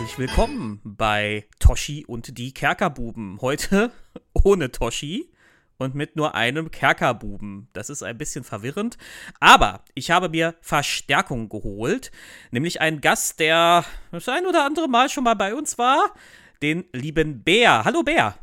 [0.00, 3.38] Herzlich willkommen bei Toshi und die Kerkerbuben.
[3.42, 3.92] Heute
[4.32, 5.30] ohne Toshi
[5.76, 7.68] und mit nur einem Kerkerbuben.
[7.74, 8.96] Das ist ein bisschen verwirrend.
[9.40, 12.12] Aber ich habe mir Verstärkung geholt.
[12.50, 16.14] Nämlich einen Gast, der das ein oder andere Mal schon mal bei uns war.
[16.62, 17.84] Den lieben Bär.
[17.84, 18.36] Hallo Bär.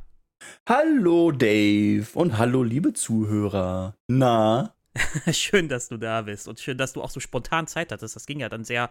[0.70, 3.95] Hallo Dave und hallo liebe Zuhörer.
[4.08, 4.76] Na?
[5.31, 8.16] schön, dass du da bist und schön, dass du auch so spontan Zeit hattest.
[8.16, 8.89] Das ging ja dann sehr,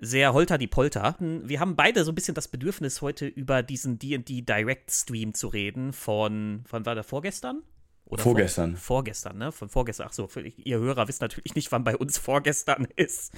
[0.00, 1.16] sehr holter die Polter.
[1.18, 5.48] Wir haben beide so ein bisschen das Bedürfnis, heute über diesen D&D Direct Stream zu
[5.48, 7.62] reden von, von war der vorgestern?
[8.04, 8.76] Oder vorgestern.
[8.76, 9.50] Vor, vorgestern, ne?
[9.50, 10.06] Von vorgestern.
[10.08, 13.32] Ach so, ihr Hörer wisst natürlich nicht, wann bei uns vorgestern ist.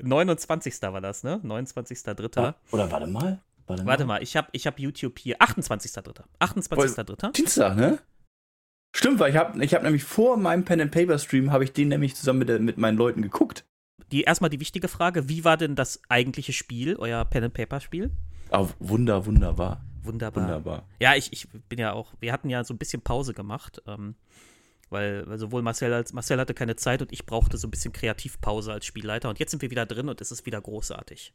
[0.00, 0.80] 29.
[0.82, 1.40] war das, ne?
[1.44, 2.54] 29.3.
[2.70, 3.40] Oder warte mal.
[3.66, 4.14] Warte, warte mal.
[4.14, 5.38] mal, ich habe ich hab YouTube hier.
[5.38, 6.22] 28.3.
[6.40, 7.32] 28.3.
[7.32, 7.98] Dienstag, ne?
[8.94, 11.72] Stimmt, weil ich habe ich hab nämlich vor meinem Pen and Paper Stream habe ich
[11.72, 13.64] den nämlich zusammen mit, mit meinen Leuten geguckt.
[14.12, 17.80] Die erstmal die wichtige Frage, wie war denn das eigentliche Spiel, euer Pen and Paper
[17.80, 18.10] Spiel?
[18.50, 19.82] Oh, wunder, wunderbar.
[20.02, 20.44] Wunderbar.
[20.44, 20.88] Wunderbar.
[21.00, 24.16] Ja, ich, ich bin ja auch, wir hatten ja so ein bisschen Pause gemacht, ähm,
[24.90, 27.94] weil, weil sowohl Marcel als Marcel hatte keine Zeit und ich brauchte so ein bisschen
[27.94, 31.32] Kreativpause als Spielleiter und jetzt sind wir wieder drin und es ist wieder großartig.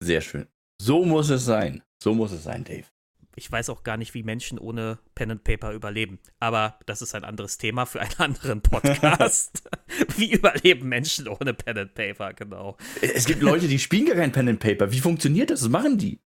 [0.00, 0.46] Sehr schön.
[0.82, 1.82] So muss es sein.
[2.02, 2.93] So muss es sein, Dave
[3.36, 6.18] ich weiß auch gar nicht, wie Menschen ohne Pen and Paper überleben.
[6.38, 9.68] Aber das ist ein anderes Thema für einen anderen Podcast.
[10.16, 12.76] wie überleben Menschen ohne Pen and Paper, genau.
[13.00, 14.92] Es gibt Leute, die spielen gar kein Pen and Paper.
[14.92, 15.62] Wie funktioniert das?
[15.62, 16.20] Was machen die?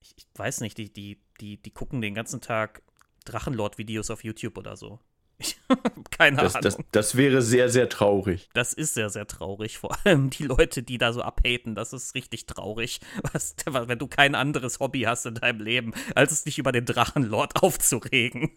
[0.00, 2.82] Ich, ich weiß nicht, die, die, die, die gucken den ganzen Tag
[3.24, 5.00] Drachenlord-Videos auf YouTube oder so.
[6.10, 6.62] Keine das, Ahnung.
[6.62, 8.48] Das, das, wäre sehr, sehr traurig.
[8.54, 9.78] Das ist sehr, sehr traurig.
[9.78, 13.00] Vor allem die Leute, die da so abhaten, das ist richtig traurig.
[13.32, 16.84] Was, wenn du kein anderes Hobby hast in deinem Leben, als es dich über den
[16.84, 18.52] Drachenlord aufzuregen.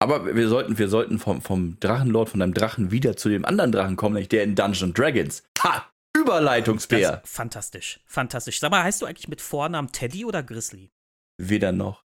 [0.00, 3.72] Aber wir sollten, wir sollten vom, vom Drachenlord, von deinem Drachen wieder zu dem anderen
[3.72, 5.42] Drachen kommen, nämlich der in Dungeon Dragons.
[5.62, 5.86] Ha!
[6.16, 7.22] Überleitungsbär.
[7.24, 8.58] fantastisch, fantastisch.
[8.58, 10.90] Sag mal, heißt du eigentlich mit Vornamen Teddy oder Grizzly?
[11.36, 12.04] Weder noch.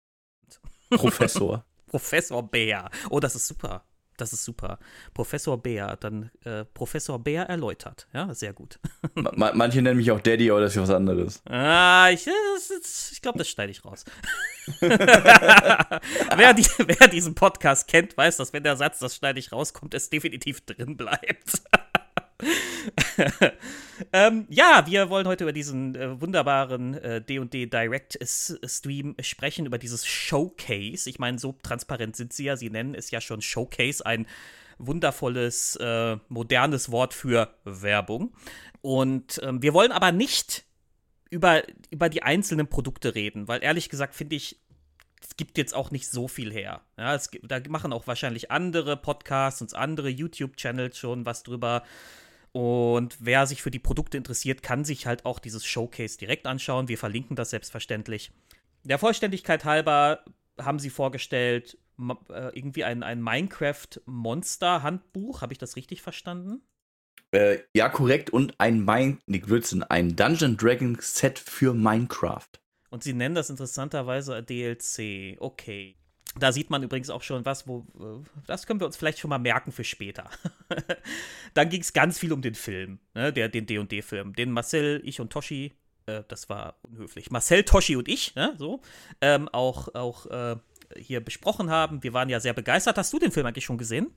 [0.91, 1.65] Professor.
[1.93, 2.91] Professor Bär.
[3.11, 3.85] Oh, das ist super.
[4.17, 4.79] Das ist super.
[5.13, 8.09] Professor Bär, dann äh, Professor Bär erläutert.
[8.15, 8.79] Ja, sehr gut.
[9.15, 11.43] manche nennen mich auch Daddy, aber das ist was anderes.
[11.47, 14.07] Ah, ich, ich glaube, das schneide ich raus.
[14.81, 19.75] wer, die, wer diesen Podcast kennt, weiß, dass wenn der Satz, das schneide ich raus,
[19.75, 21.63] kommt, es definitiv drin bleibt.
[24.13, 26.93] ähm, ja, wir wollen heute über diesen äh, wunderbaren
[27.27, 31.09] D&D äh, Direct Stream sprechen, über dieses Showcase.
[31.09, 32.57] Ich meine, so transparent sind sie ja.
[32.57, 34.27] Sie nennen es ja schon Showcase, ein
[34.79, 38.35] wundervolles, äh, modernes Wort für Werbung.
[38.81, 40.65] Und ähm, wir wollen aber nicht
[41.31, 44.61] über, über die einzelnen Produkte reden, weil ehrlich gesagt finde ich,
[45.23, 46.83] es gibt jetzt auch nicht so viel her.
[46.99, 51.85] Ja, es da machen auch wahrscheinlich andere Podcasts und andere YouTube-Channels schon was drüber.
[52.53, 56.89] Und wer sich für die Produkte interessiert, kann sich halt auch dieses Showcase direkt anschauen.
[56.89, 58.31] Wir verlinken das selbstverständlich.
[58.85, 60.23] Der Vollständigkeit halber
[60.61, 61.79] haben sie vorgestellt,
[62.29, 65.41] äh, irgendwie ein, ein Minecraft-Monster-Handbuch.
[65.41, 66.61] Habe ich das richtig verstanden?
[67.31, 68.29] Äh, ja, korrekt.
[68.31, 72.51] Und ein, Min Nick Wilson, ein Dungeon Dragon Set für Minecraft.
[72.91, 75.39] Und sie nennen das interessanterweise DLC.
[75.41, 75.97] Okay.
[76.39, 77.87] Da sieht man übrigens auch schon was, wo
[78.47, 80.31] das können wir uns vielleicht schon mal merken für später.
[81.55, 85.21] Dann ging es ganz viel um den Film, ne, der, den D&D-Film, den Marcel, ich
[85.21, 85.73] und Toshi,
[86.07, 88.81] äh, das war unhöflich, Marcel, Toshi und ich, ne, so,
[89.21, 90.57] ähm, auch, auch äh,
[90.97, 92.03] hier besprochen haben.
[92.03, 92.99] Wir waren ja sehr begeistert.
[92.99, 94.13] Hast du den Film eigentlich schon gesehen?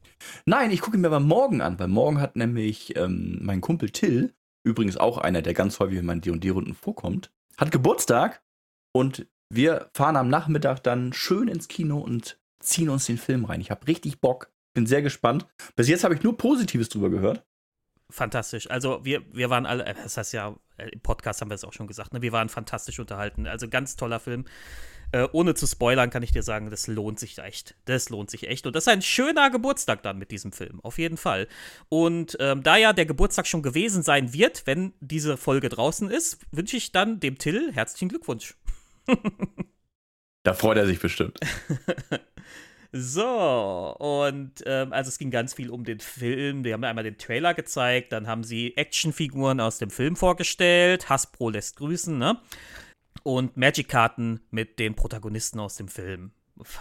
[0.46, 3.90] Nein, ich gucke ihn mir aber morgen an, weil morgen hat nämlich ähm, mein Kumpel
[3.90, 4.34] Till,
[4.64, 8.44] übrigens auch einer, der ganz häufig in meinen D&D-Runden vorkommt, hat Geburtstag
[8.92, 13.62] und wir fahren am Nachmittag dann schön ins Kino und ziehen uns den Film rein.
[13.62, 14.52] Ich habe richtig Bock.
[14.74, 15.48] Bin sehr gespannt.
[15.76, 17.46] Bis jetzt habe ich nur Positives drüber gehört.
[18.10, 18.70] Fantastisch.
[18.70, 21.64] Also wir, wir waren alle, äh, das heißt ja, äh, im Podcast haben wir es
[21.64, 22.22] auch schon gesagt, ne?
[22.22, 23.48] wir waren fantastisch unterhalten.
[23.48, 24.46] Also ganz toller Film.
[25.12, 27.76] Äh, ohne zu spoilern kann ich dir sagen, das lohnt sich echt.
[27.86, 28.68] Das lohnt sich echt.
[28.68, 31.48] Und das ist ein schöner Geburtstag dann mit diesem Film, auf jeden Fall.
[31.90, 36.40] Und ähm, da ja der Geburtstag schon gewesen sein wird, wenn diese Folge draußen ist,
[36.52, 38.56] wünsche ich dann dem Till herzlichen Glückwunsch
[40.44, 41.40] da freut er sich bestimmt.
[42.98, 46.64] So, und ähm, also es ging ganz viel um den Film.
[46.64, 51.10] Die haben einmal den Trailer gezeigt, dann haben sie Actionfiguren aus dem Film vorgestellt.
[51.10, 52.40] Hasbro lässt grüßen, ne?
[53.24, 56.32] Und Magic-Karten mit den Protagonisten aus dem Film.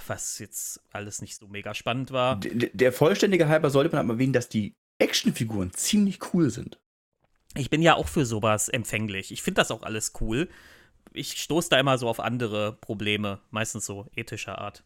[0.06, 2.38] Was jetzt alles nicht so mega spannend war.
[2.38, 6.78] Der, der vollständige Halber sollte man aber erwähnen, dass die Actionfiguren ziemlich cool sind.
[7.56, 9.32] Ich bin ja auch für sowas empfänglich.
[9.32, 10.48] Ich finde das auch alles cool
[11.14, 14.84] ich stoße da immer so auf andere Probleme, meistens so ethischer Art.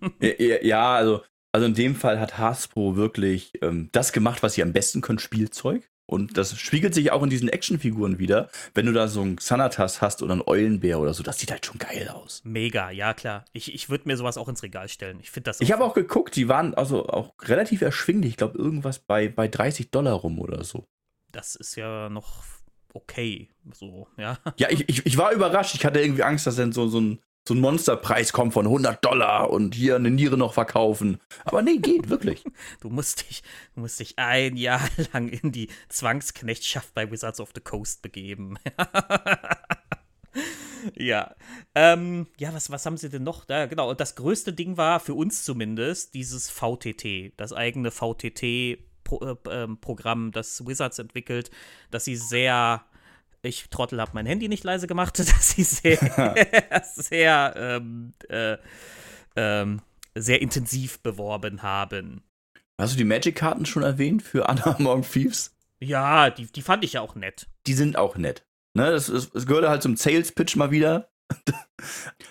[0.20, 1.22] ja, also,
[1.52, 5.18] also in dem Fall hat Hasbro wirklich ähm, das gemacht, was sie am besten können,
[5.18, 5.88] Spielzeug.
[6.06, 8.50] Und das spiegelt sich auch in diesen Actionfiguren wieder.
[8.74, 11.64] Wenn du da so einen Xanatas hast oder einen Eulenbär oder so, das sieht halt
[11.64, 12.42] schon geil aus.
[12.44, 13.46] Mega, ja klar.
[13.52, 15.18] Ich, ich würde mir sowas auch ins Regal stellen.
[15.20, 15.62] Ich finde das.
[15.62, 18.32] Ich habe auch geguckt, die waren also auch relativ erschwinglich.
[18.32, 20.84] Ich glaube, irgendwas bei, bei 30 Dollar rum oder so.
[21.32, 22.44] Das ist ja noch
[22.94, 23.50] okay.
[23.72, 24.38] So, ja.
[24.56, 25.74] Ja, ich, ich, ich war überrascht.
[25.74, 29.04] Ich hatte irgendwie Angst, dass dann so, so ein so ein Monsterpreis kommt von 100
[29.04, 31.20] Dollar und hier eine Niere noch verkaufen.
[31.44, 32.42] Aber nee, geht wirklich.
[32.80, 33.42] Du musst dich,
[33.74, 34.80] du musst dich ein Jahr
[35.12, 38.58] lang in die Zwangsknechtschaft bei Wizards of the Coast begeben.
[40.96, 41.34] ja.
[41.74, 43.44] Ähm, ja, was, was haben sie denn noch?
[43.44, 43.90] Da, genau.
[43.90, 47.90] Und das größte Ding war für uns zumindest dieses VTT, das eigene
[49.04, 51.50] VTT-Programm, äh, das Wizards entwickelt,
[51.90, 52.84] das sie sehr
[53.44, 55.98] ich Trottel habe mein Handy nicht leise gemacht, dass sie sehr,
[56.94, 58.56] sehr, ähm, äh,
[59.36, 59.82] ähm,
[60.14, 62.22] sehr intensiv beworben haben.
[62.80, 65.56] Hast du die Magic-Karten schon erwähnt für Anna Morgen Thieves?
[65.80, 67.48] Ja, die, die fand ich ja auch nett.
[67.66, 68.46] Die sind auch nett.
[68.76, 71.10] Ne, das, das, das gehört halt zum Sales-Pitch mal wieder.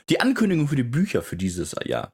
[0.10, 2.14] die Ankündigung für die Bücher für dieses Jahr,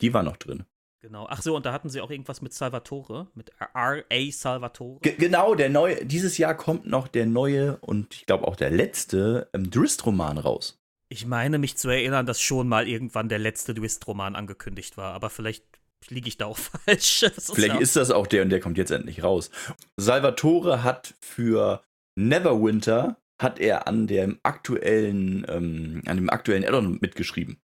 [0.00, 0.64] die war noch drin.
[1.00, 1.26] Genau.
[1.28, 4.32] Ach so, und da hatten sie auch irgendwas mit Salvatore, mit R.A.
[4.32, 5.00] Salvatore.
[5.02, 8.70] G genau, der neue, dieses Jahr kommt noch der neue und ich glaube auch der
[8.70, 10.80] letzte ähm, Drist-Roman raus.
[11.08, 15.30] Ich meine mich zu erinnern, dass schon mal irgendwann der letzte Drist-Roman angekündigt war, aber
[15.30, 15.64] vielleicht
[16.08, 17.22] liege ich da auch falsch.
[17.22, 19.50] Ist vielleicht ja ist das auch der und der kommt jetzt endlich raus.
[19.96, 21.82] Salvatore hat für
[22.16, 27.58] Neverwinter hat er an dem aktuellen, ähm, an dem aktuellen Addon mitgeschrieben.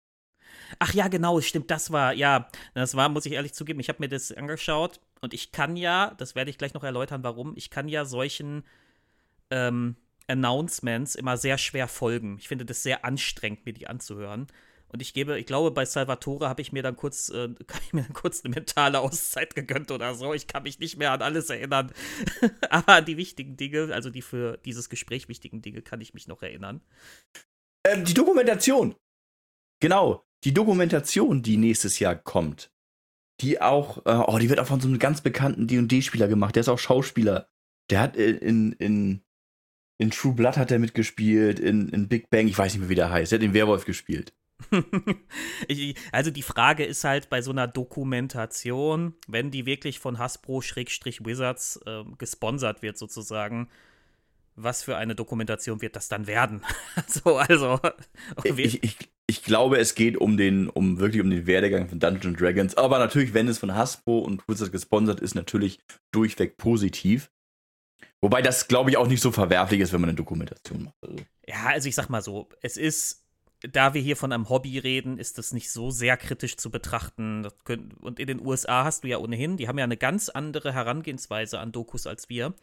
[0.77, 4.01] Ach ja, genau, stimmt, das war, ja, das war, muss ich ehrlich zugeben, ich habe
[4.01, 7.69] mir das angeschaut und ich kann ja, das werde ich gleich noch erläutern, warum, ich
[7.69, 8.63] kann ja solchen
[9.49, 9.95] ähm,
[10.27, 12.37] Announcements immer sehr schwer folgen.
[12.39, 14.47] Ich finde das sehr anstrengend, mir die anzuhören.
[14.91, 17.49] Und ich gebe, ich glaube, bei Salvatore habe ich mir dann kurz, äh,
[17.81, 20.33] ich mir dann kurz eine mentale Auszeit gegönnt oder so.
[20.33, 21.91] Ich kann mich nicht mehr an alles erinnern.
[22.69, 26.27] Aber an die wichtigen Dinge, also die für dieses Gespräch wichtigen Dinge, kann ich mich
[26.27, 26.81] noch erinnern.
[27.83, 28.95] Ähm, die Dokumentation.
[29.79, 32.71] Genau die Dokumentation, die nächstes Jahr kommt,
[33.41, 36.55] die auch, äh, oh, die wird auch von so einem ganz bekannten D&D-Spieler gemacht.
[36.55, 37.49] Der ist auch Schauspieler.
[37.89, 39.21] Der hat in, in,
[39.97, 42.95] in True Blood hat er mitgespielt, in, in Big Bang, ich weiß nicht mehr, wie
[42.95, 43.31] der heißt.
[43.31, 44.33] Der hat den Werwolf gespielt.
[46.11, 52.03] also die Frage ist halt bei so einer Dokumentation, wenn die wirklich von Hasbro-Wizards äh,
[52.17, 53.69] gesponsert wird sozusagen,
[54.55, 56.63] was für eine Dokumentation wird das dann werden?
[57.07, 57.79] so, also.
[58.43, 58.97] Ich, ich, ich
[59.49, 62.75] glaube, es geht um den, um wirklich um den Werdegang von Dungeons Dragons.
[62.75, 65.79] Aber natürlich, wenn es von Hasbro und Wizards gesponsert ist, natürlich
[66.11, 67.31] durchweg positiv.
[68.21, 70.95] Wobei das, glaube ich, auch nicht so verwerflich ist, wenn man eine Dokumentation macht.
[71.01, 71.17] Also.
[71.47, 73.25] Ja, also ich sag mal so, es ist,
[73.61, 77.47] da wir hier von einem Hobby reden, ist das nicht so sehr kritisch zu betrachten.
[77.99, 81.59] Und in den USA hast du ja ohnehin, die haben ja eine ganz andere Herangehensweise
[81.59, 82.53] an Dokus als wir.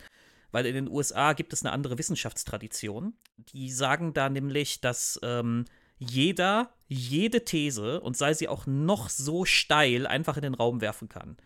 [0.52, 3.14] Weil in den USA gibt es eine andere Wissenschaftstradition.
[3.36, 5.64] Die sagen da nämlich, dass ähm,
[5.98, 11.08] jeder jede These und sei sie auch noch so steil einfach in den Raum werfen
[11.08, 11.36] kann.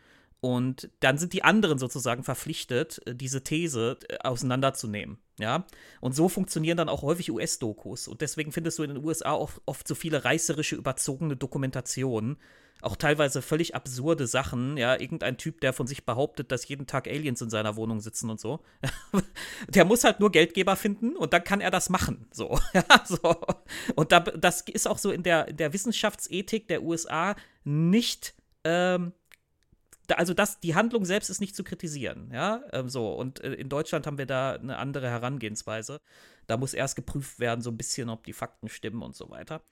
[0.42, 5.18] Und dann sind die anderen sozusagen verpflichtet, äh, diese These äh, auseinanderzunehmen.
[5.38, 5.66] Ja?
[6.00, 8.08] Und so funktionieren dann auch häufig US-Dokus.
[8.08, 12.38] Und deswegen findest du in den USA oft, oft so viele reißerische, überzogene Dokumentationen,
[12.82, 17.06] auch teilweise völlig absurde Sachen, ja, irgendein Typ, der von sich behauptet, dass jeden Tag
[17.06, 18.60] Aliens in seiner Wohnung sitzen und so.
[19.68, 22.58] der muss halt nur Geldgeber finden und dann kann er das machen, so.
[23.04, 23.36] so.
[23.94, 28.34] Und da, das ist auch so in der, in der Wissenschaftsethik der USA nicht
[28.64, 29.12] ähm,
[30.16, 33.12] also das, die Handlung selbst ist nicht zu kritisieren, ja, ähm, so.
[33.12, 36.00] Und äh, in Deutschland haben wir da eine andere Herangehensweise.
[36.46, 39.62] Da muss erst geprüft werden, so ein bisschen, ob die Fakten stimmen und so weiter.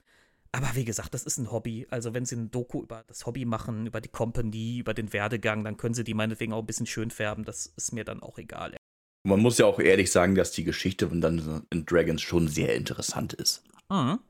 [0.52, 1.86] Aber wie gesagt, das ist ein Hobby.
[1.90, 5.64] Also, wenn sie ein Doku über das Hobby machen, über die Company, über den Werdegang,
[5.64, 7.44] dann können sie die meinetwegen auch ein bisschen schön färben.
[7.44, 8.76] Das ist mir dann auch egal.
[9.24, 13.34] Man muss ja auch ehrlich sagen, dass die Geschichte von Dungeons Dragons schon sehr interessant
[13.34, 13.62] ist.
[13.90, 14.20] Mhm.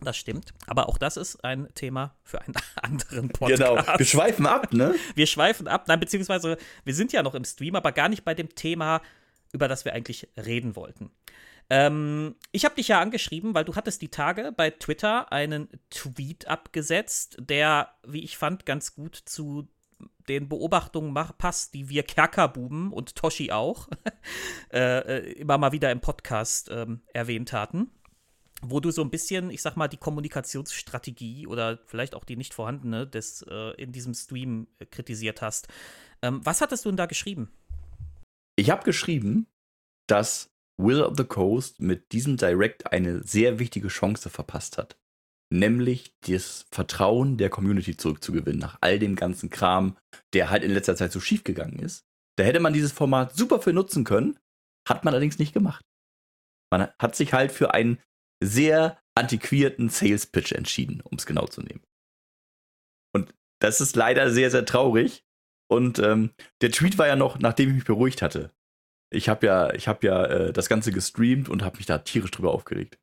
[0.00, 0.52] Das stimmt.
[0.66, 3.62] Aber auch das ist ein Thema für einen anderen Podcast.
[3.62, 3.98] Genau.
[3.98, 4.94] Wir schweifen ab, ne?
[5.14, 5.86] Wir schweifen ab.
[5.88, 9.00] Nein, beziehungsweise wir sind ja noch im Stream, aber gar nicht bei dem Thema,
[9.52, 11.10] über das wir eigentlich reden wollten.
[11.70, 16.48] Ähm, ich habe dich ja angeschrieben, weil du hattest die Tage bei Twitter einen Tweet
[16.48, 19.68] abgesetzt, der, wie ich fand, ganz gut zu
[20.28, 23.88] den Beobachtungen passt, die wir Kerkerbuben und Toshi auch
[24.72, 27.90] äh, äh, immer mal wieder im Podcast ähm, erwähnt hatten.
[28.60, 32.54] Wo du so ein bisschen, ich sag mal, die Kommunikationsstrategie oder vielleicht auch die nicht
[32.54, 35.68] vorhandene des äh, in diesem Stream äh, kritisiert hast.
[36.22, 37.52] Ähm, was hattest du denn da geschrieben?
[38.56, 39.46] Ich habe geschrieben,
[40.08, 44.96] dass Will of the Coast mit diesem Direct eine sehr wichtige Chance verpasst hat.
[45.50, 49.96] Nämlich das Vertrauen der Community zurückzugewinnen, nach all dem ganzen Kram,
[50.34, 52.04] der halt in letzter Zeit so schief gegangen ist.
[52.38, 54.38] Da hätte man dieses Format super für nutzen können,
[54.88, 55.84] hat man allerdings nicht gemacht.
[56.70, 57.98] Man hat sich halt für einen
[58.42, 61.82] sehr antiquierten Sales Pitch entschieden, um es genau zu nehmen.
[63.14, 65.24] Und das ist leider sehr, sehr traurig.
[65.70, 66.30] Und ähm,
[66.60, 68.52] der Tweet war ja noch, nachdem ich mich beruhigt hatte.
[69.10, 72.30] Ich habe ja, ich habe ja äh, das Ganze gestreamt und habe mich da tierisch
[72.30, 72.98] drüber aufgeregt.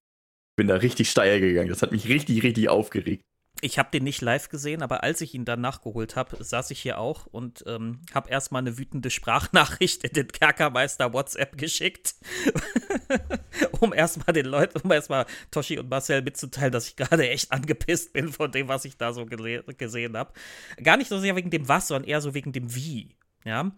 [0.56, 1.70] Bin da richtig steil gegangen.
[1.70, 3.24] Das hat mich richtig, richtig aufgeregt.
[3.62, 6.82] Ich habe den nicht live gesehen, aber als ich ihn dann nachgeholt habe, saß ich
[6.82, 12.16] hier auch und ähm, habe erstmal eine wütende Sprachnachricht in den Kerkermeister WhatsApp geschickt,
[13.80, 18.12] um erstmal den Leuten, um erstmal Toshi und Marcel mitzuteilen, dass ich gerade echt angepisst
[18.12, 20.34] bin von dem, was ich da so gesehen habe.
[20.84, 23.16] Gar nicht so sehr wegen dem Was, sondern eher so wegen dem Wie.
[23.46, 23.72] Ja.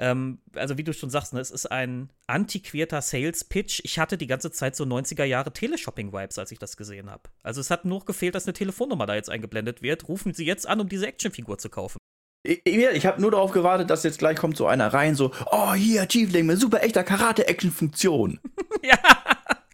[0.00, 3.80] Ähm, also wie du schon sagst, ne, es ist ein antiquierter Sales-Pitch.
[3.82, 7.24] Ich hatte die ganze Zeit so 90er Jahre Teleshopping-Vibes, als ich das gesehen habe.
[7.42, 10.08] Also es hat nur gefehlt, dass eine Telefonnummer da jetzt eingeblendet wird.
[10.08, 11.98] Rufen Sie jetzt an, um diese Actionfigur zu kaufen.
[12.44, 15.74] Ich, ich habe nur darauf gewartet, dass jetzt gleich kommt so einer rein, so, oh,
[15.74, 18.38] hier, Tiefling mit super echter Karate-Action-Funktion.
[18.84, 18.98] ja,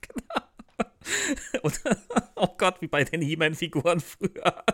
[0.00, 1.62] genau.
[1.62, 1.80] Und,
[2.36, 4.64] oh Gott, wie bei den He-Man-Figuren früher.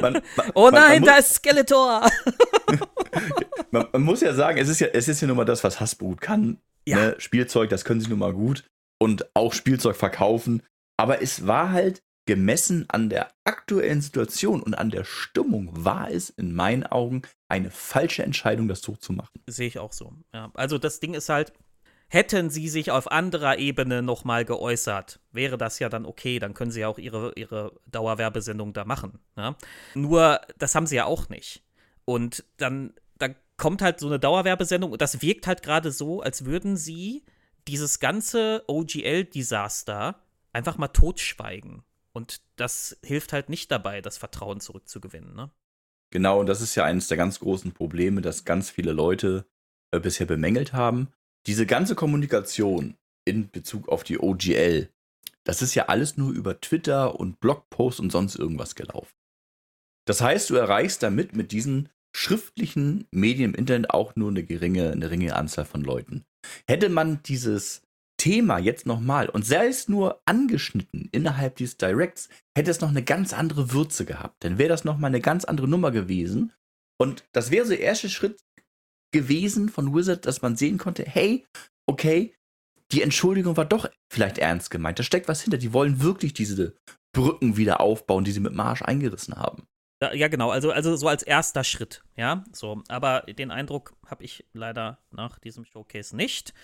[0.00, 2.08] Man, man, oh nein, man, da ist Skeletor!
[3.70, 6.16] man, muss ja sagen, es ist ja, es ist ja nun mal das, was Hasbro
[6.18, 6.58] kann.
[6.86, 6.96] Ja.
[6.96, 7.14] Ne?
[7.18, 8.64] Spielzeug, das können sie nun mal gut.
[8.98, 10.62] Und auch Spielzeug verkaufen.
[10.96, 16.30] Aber es war halt gemessen an der aktuellen Situation und an der Stimmung, war es
[16.30, 19.42] in meinen Augen eine falsche Entscheidung, das so zu machen.
[19.46, 20.12] Sehe ich auch so.
[20.32, 20.50] Ja.
[20.54, 21.52] Also das Ding ist halt,
[22.12, 26.72] Hätten sie sich auf anderer Ebene nochmal geäußert, wäre das ja dann okay, dann können
[26.72, 29.20] sie ja auch ihre, ihre Dauerwerbesendung da machen.
[29.36, 29.54] Ja?
[29.94, 31.62] Nur, das haben sie ja auch nicht.
[32.04, 32.94] Und dann
[33.60, 37.24] kommt halt so eine Dauerwerbesendung und das wirkt halt gerade so, als würden sie
[37.68, 40.20] dieses ganze OGL-Desaster
[40.52, 41.82] einfach mal totschweigen.
[42.12, 45.50] Und das hilft halt nicht dabei, das Vertrauen zurückzugewinnen, ne?
[46.10, 49.46] Genau, und das ist ja eines der ganz großen Probleme, dass ganz viele Leute
[49.92, 51.12] äh, bisher bemängelt haben,
[51.46, 54.88] diese ganze Kommunikation in Bezug auf die OGL,
[55.44, 59.14] das ist ja alles nur über Twitter und Blogposts und sonst irgendwas gelaufen.
[60.06, 64.90] Das heißt, du erreichst damit mit diesen schriftlichen Medien im Internet auch nur eine geringe,
[64.90, 66.24] eine geringe Anzahl von Leuten.
[66.66, 67.82] Hätte man dieses
[68.20, 73.02] Thema jetzt nochmal und sei es nur angeschnitten innerhalb dieses Directs, hätte es noch eine
[73.02, 74.44] ganz andere Würze gehabt.
[74.44, 76.52] Dann wäre das nochmal eine ganz andere Nummer gewesen.
[77.00, 78.44] Und das wäre so der erste Schritt
[79.12, 81.46] gewesen von Wizard, dass man sehen konnte, hey,
[81.86, 82.34] okay,
[82.92, 84.98] die Entschuldigung war doch vielleicht ernst gemeint.
[84.98, 85.58] Da steckt was hinter.
[85.58, 86.74] Die wollen wirklich diese
[87.12, 89.66] Brücken wieder aufbauen, die sie mit Marsch eingerissen haben.
[90.02, 92.44] Ja, genau, also, also so als erster Schritt, ja.
[92.52, 96.54] So, aber den Eindruck habe ich leider nach diesem Showcase nicht.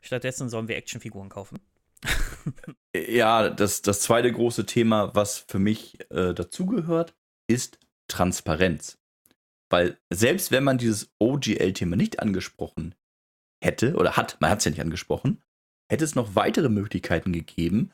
[0.00, 1.60] Stattdessen sollen wir Actionfiguren kaufen.
[2.96, 7.14] ja, das, das zweite große Thema, was für mich äh, dazugehört,
[7.46, 8.98] ist Transparenz.
[9.70, 12.94] Weil selbst wenn man dieses OGL-Thema nicht angesprochen
[13.62, 15.42] hätte, oder hat, man hat es ja nicht angesprochen,
[15.90, 17.92] hätte es noch weitere Möglichkeiten gegeben,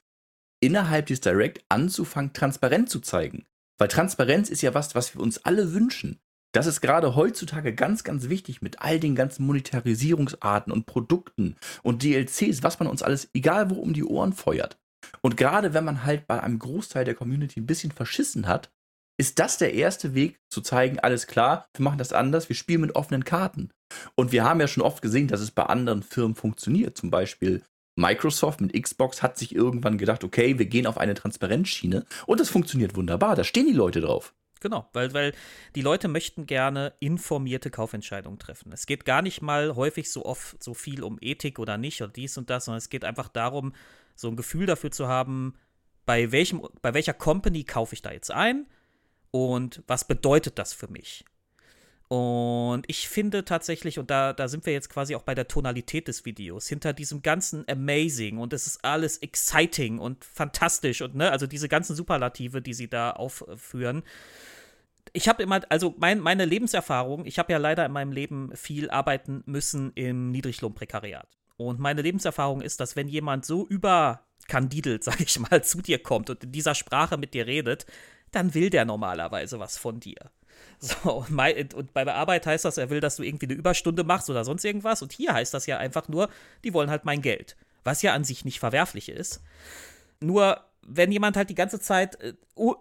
[0.61, 3.47] innerhalb des Direct anzufangen, transparent zu zeigen.
[3.78, 6.20] Weil Transparenz ist ja was, was wir uns alle wünschen.
[6.52, 12.02] Das ist gerade heutzutage ganz, ganz wichtig mit all den ganzen Monetarisierungsarten und Produkten und
[12.02, 14.78] DLCs, was man uns alles, egal wo, um die Ohren feuert.
[15.20, 18.70] Und gerade wenn man halt bei einem Großteil der Community ein bisschen verschissen hat,
[19.20, 22.80] ist das der erste Weg zu zeigen, alles klar, wir machen das anders, wir spielen
[22.80, 23.70] mit offenen Karten.
[24.14, 26.97] Und wir haben ja schon oft gesehen, dass es bei anderen Firmen funktioniert.
[26.97, 27.62] Zum Beispiel
[27.99, 32.49] Microsoft mit Xbox hat sich irgendwann gedacht, okay, wir gehen auf eine Transparenzschiene und das
[32.49, 34.33] funktioniert wunderbar, da stehen die Leute drauf.
[34.61, 35.35] Genau, weil, weil
[35.75, 38.73] die Leute möchten gerne informierte Kaufentscheidungen treffen.
[38.73, 42.12] Es geht gar nicht mal häufig so oft so viel um Ethik oder nicht oder
[42.12, 43.73] dies und das, sondern es geht einfach darum,
[44.14, 45.55] so ein Gefühl dafür zu haben,
[46.07, 48.67] bei welchem, bei welcher Company kaufe ich da jetzt ein
[49.31, 51.25] und was bedeutet das für mich?
[52.09, 56.09] Und ich finde tatsächlich, und da, da sind wir jetzt quasi auch bei der Tonalität
[56.09, 61.31] des Videos, hinter diesem ganzen Amazing und es ist alles exciting und fantastisch und ne,
[61.31, 64.05] also diese ganzen Superlative, die sie da aufführen.
[65.12, 68.88] Ich habe immer, also mein, meine Lebenserfahrung, ich habe ja leider in meinem Leben viel
[68.88, 71.29] arbeiten müssen im Niedriglohnprekariat.
[71.59, 76.31] Und meine Lebenserfahrung ist, dass wenn jemand so überkandidelt, sag ich mal, zu dir kommt
[76.31, 77.85] und in dieser Sprache mit dir redet,
[78.33, 80.31] dann will der normalerweise was von dir.
[80.80, 84.30] So, und, bei der Arbeit heißt das, er will, dass du irgendwie eine Überstunde machst
[84.30, 85.02] oder sonst irgendwas.
[85.02, 86.28] Und hier heißt das ja einfach nur,
[86.62, 87.56] die wollen halt mein Geld.
[87.85, 89.42] Was ja an sich nicht verwerflich ist.
[90.20, 92.35] Nur, wenn jemand halt die ganze Zeit, äh,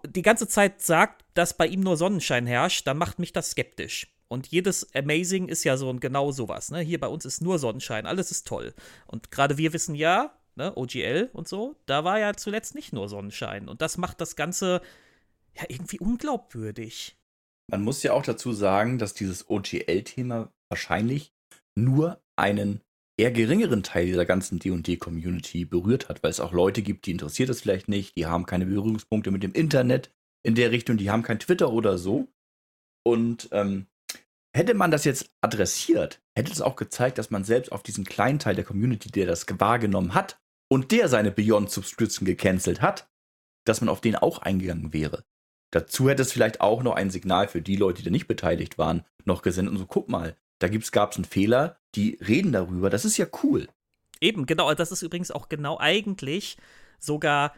[0.06, 4.06] die ganze Zeit sagt, dass bei ihm nur Sonnenschein herrscht, dann macht mich das skeptisch.
[4.28, 6.70] Und jedes Amazing ist ja so ein genau sowas.
[6.70, 6.80] Ne?
[6.80, 8.74] Hier bei uns ist nur Sonnenschein, alles ist toll.
[9.06, 13.08] Und gerade wir wissen ja, ne, OGL und so, da war ja zuletzt nicht nur
[13.08, 13.68] Sonnenschein.
[13.68, 14.82] Und das macht das Ganze
[15.54, 17.17] ja irgendwie unglaubwürdig.
[17.70, 21.32] Man muss ja auch dazu sagen, dass dieses OGL-Thema wahrscheinlich
[21.76, 22.80] nur einen
[23.18, 27.50] eher geringeren Teil dieser ganzen D&D-Community berührt hat, weil es auch Leute gibt, die interessiert
[27.50, 30.10] es vielleicht nicht, die haben keine Berührungspunkte mit dem Internet
[30.44, 32.28] in der Richtung, die haben kein Twitter oder so.
[33.04, 33.86] Und ähm,
[34.54, 38.38] hätte man das jetzt adressiert, hätte es auch gezeigt, dass man selbst auf diesen kleinen
[38.38, 43.10] Teil der Community, der das wahrgenommen hat und der seine Beyond Subscription gecancelt hat,
[43.66, 45.24] dass man auf den auch eingegangen wäre.
[45.70, 48.78] Dazu hätte es vielleicht auch noch ein Signal für die Leute, die da nicht beteiligt
[48.78, 52.90] waren, noch gesendet und so, guck mal, da gab es einen Fehler, die reden darüber,
[52.90, 53.68] das ist ja cool.
[54.20, 56.56] Eben, genau, das ist übrigens auch genau eigentlich
[56.98, 57.54] sogar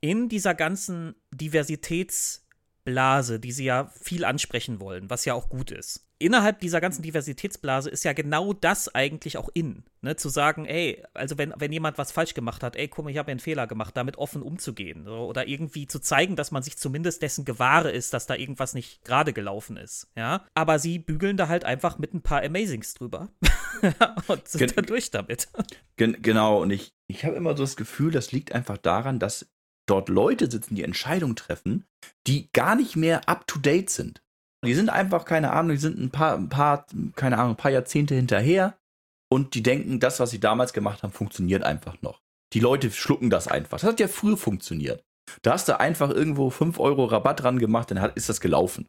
[0.00, 6.08] in dieser ganzen Diversitätsblase, die sie ja viel ansprechen wollen, was ja auch gut ist
[6.22, 9.84] innerhalb dieser ganzen Diversitätsblase ist ja genau das eigentlich auch in.
[10.00, 10.16] Ne?
[10.16, 13.18] Zu sagen, ey, also wenn, wenn jemand was falsch gemacht hat, ey, guck mal, ich
[13.18, 15.08] habe einen Fehler gemacht, damit offen umzugehen.
[15.08, 19.04] Oder irgendwie zu zeigen, dass man sich zumindest dessen gewahre ist, dass da irgendwas nicht
[19.04, 20.08] gerade gelaufen ist.
[20.16, 20.46] Ja.
[20.54, 23.28] Aber sie bügeln da halt einfach mit ein paar Amazings drüber.
[24.28, 25.48] und sind Gen da durch damit.
[25.96, 29.52] Gen genau, und ich, ich habe immer so das Gefühl, das liegt einfach daran, dass
[29.86, 31.84] dort Leute sitzen, die Entscheidungen treffen,
[32.26, 34.22] die gar nicht mehr up to date sind.
[34.64, 37.70] Die sind einfach, keine Ahnung, die sind ein paar, ein paar, keine Ahnung, ein paar
[37.70, 38.78] Jahrzehnte hinterher
[39.28, 42.22] und die denken, das, was sie damals gemacht haben, funktioniert einfach noch.
[42.52, 43.80] Die Leute schlucken das einfach.
[43.80, 45.04] Das hat ja früher funktioniert.
[45.42, 48.86] Da hast du einfach irgendwo 5 Euro Rabatt dran gemacht, dann hat, ist das gelaufen.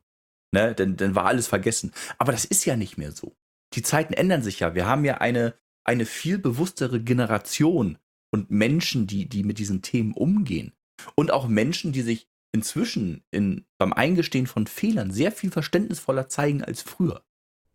[0.51, 0.75] Ne?
[0.75, 1.91] Dann, dann war alles vergessen.
[2.17, 3.35] Aber das ist ja nicht mehr so.
[3.73, 4.75] Die Zeiten ändern sich ja.
[4.75, 7.97] Wir haben ja eine, eine viel bewusstere Generation
[8.31, 10.73] und Menschen, die, die mit diesen Themen umgehen.
[11.15, 16.63] Und auch Menschen, die sich inzwischen in, beim Eingestehen von Fehlern sehr viel verständnisvoller zeigen
[16.63, 17.23] als früher.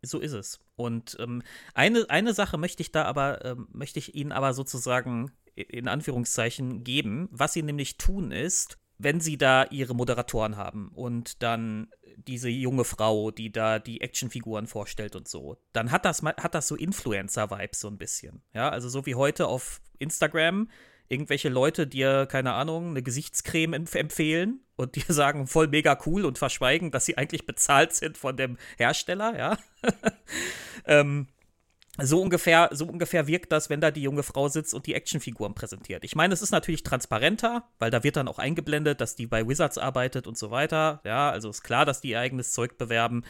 [0.02, 0.60] So ist es.
[0.76, 1.42] Und ähm,
[1.74, 6.84] eine, eine Sache möchte ich da aber, ähm, möchte ich Ihnen aber sozusagen in Anführungszeichen
[6.84, 7.28] geben.
[7.32, 12.84] Was Sie nämlich tun ist, wenn Sie da Ihre Moderatoren haben und dann diese junge
[12.84, 17.80] Frau, die da die Actionfiguren vorstellt und so, dann hat das, hat das so Influencer-Vibes
[17.80, 18.42] so ein bisschen.
[18.54, 20.68] Ja, also so wie heute auf Instagram
[21.08, 26.38] irgendwelche Leute dir, keine Ahnung, eine Gesichtscreme empfehlen und dir sagen, voll mega cool und
[26.38, 29.58] verschweigen, dass sie eigentlich bezahlt sind von dem Hersteller, ja.
[30.84, 31.28] ähm,
[32.00, 35.54] so ungefähr, so ungefähr wirkt das, wenn da die junge Frau sitzt und die Actionfiguren
[35.54, 36.04] präsentiert.
[36.04, 39.48] Ich meine, es ist natürlich transparenter, weil da wird dann auch eingeblendet, dass die bei
[39.48, 41.00] Wizards arbeitet und so weiter.
[41.04, 43.24] Ja, also ist klar, dass die ihr eigenes Zeug bewerben.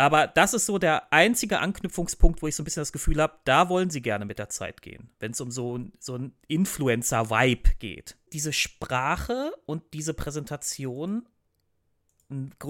[0.00, 3.34] Aber das ist so der einzige Anknüpfungspunkt, wo ich so ein bisschen das Gefühl habe,
[3.44, 7.72] da wollen sie gerne mit der Zeit gehen, wenn es um so, so ein Influencer-Vibe
[7.78, 8.16] geht.
[8.32, 11.26] Diese Sprache und diese Präsentation,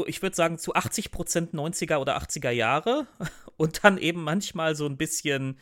[0.06, 3.06] ich würde sagen zu 80 Prozent 90er oder 80er Jahre
[3.56, 5.56] und dann eben manchmal so ein bisschen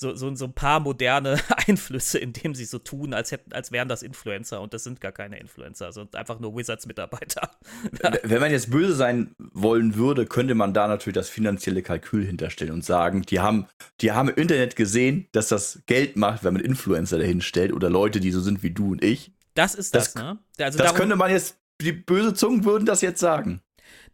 [0.00, 3.88] so, so, so ein paar moderne Einflüsse, indem sie so tun, als, hätten, als wären
[3.88, 7.50] das Influencer und das sind gar keine Influencer, sondern einfach nur Wizards-Mitarbeiter.
[8.22, 12.74] Wenn man jetzt böse sein wollen würde, könnte man da natürlich das finanzielle Kalkül hinterstellen
[12.74, 13.66] und sagen, die haben,
[14.00, 17.90] die haben im Internet gesehen, dass das Geld macht, wenn man Influencer dahin stellt oder
[17.90, 19.32] Leute, die so sind wie du und ich.
[19.54, 20.38] Das ist das, das ne?
[20.60, 23.62] Also das könnte man jetzt, die böse Zungen würden das jetzt sagen.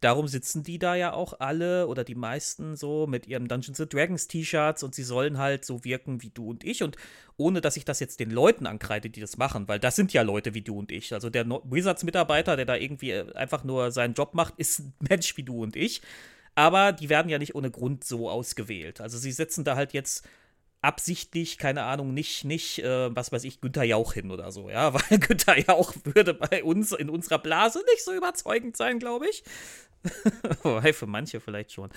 [0.00, 3.92] Darum sitzen die da ja auch alle oder die meisten so mit ihren Dungeons and
[3.92, 6.96] Dragons T-Shirts und sie sollen halt so wirken wie du und ich und
[7.36, 10.22] ohne dass ich das jetzt den Leuten ankreide, die das machen, weil das sind ja
[10.22, 11.12] Leute wie du und ich.
[11.12, 14.94] Also der Wizards Mitarbeiter, der da irgendwie äh, einfach nur seinen Job macht, ist ein
[15.08, 16.02] Mensch wie du und ich.
[16.54, 19.00] Aber die werden ja nicht ohne Grund so ausgewählt.
[19.00, 20.24] Also sie setzen da halt jetzt
[20.84, 24.92] absichtlich, keine Ahnung, nicht, nicht, äh, was weiß ich, Günther Jauch hin oder so, ja,
[25.10, 29.42] weil Günther Jauch würde bei uns in unserer Blase nicht so überzeugend sein, glaube ich.
[30.62, 31.90] Wobei für manche vielleicht schon.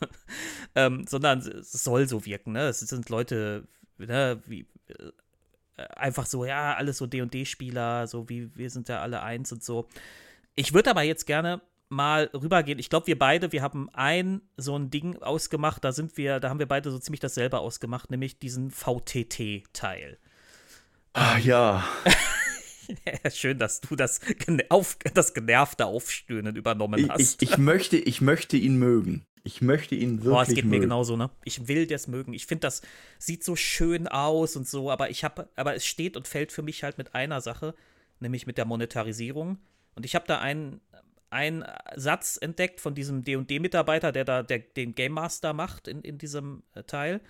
[0.74, 2.68] ähm, sondern es soll so wirken, ne?
[2.68, 8.70] Es sind Leute, ne, wie äh, einfach so, ja, alles so D&D-Spieler, so wie wir
[8.70, 9.88] sind ja alle eins und so.
[10.54, 11.60] Ich würde aber jetzt gerne
[11.94, 12.78] mal rübergehen.
[12.78, 16.50] Ich glaube, wir beide, wir haben ein so ein Ding ausgemacht, da sind wir, da
[16.50, 20.18] haben wir beide so ziemlich dasselbe ausgemacht, nämlich diesen VTT-Teil.
[21.14, 21.84] Ah, ja.
[23.32, 24.20] Schön, dass du das,
[24.68, 27.42] auf, das genervte Aufstöhnen übernommen hast.
[27.42, 29.24] Ich, ich, ich, möchte, ich möchte ihn mögen.
[29.44, 30.32] Ich möchte ihn wirklich.
[30.32, 30.70] Boah, es geht mögen.
[30.70, 31.30] mir genauso, ne?
[31.44, 32.32] Ich will das mögen.
[32.32, 32.82] Ich finde, das
[33.18, 36.62] sieht so schön aus und so, aber ich habe, aber es steht und fällt für
[36.62, 37.74] mich halt mit einer Sache,
[38.20, 39.58] nämlich mit der Monetarisierung.
[39.94, 40.80] Und ich habe da einen,
[41.34, 41.64] einen
[41.96, 46.62] Satz entdeckt von diesem D&D-Mitarbeiter, der da der, den Game Master macht in, in diesem
[46.74, 47.20] äh, Teil.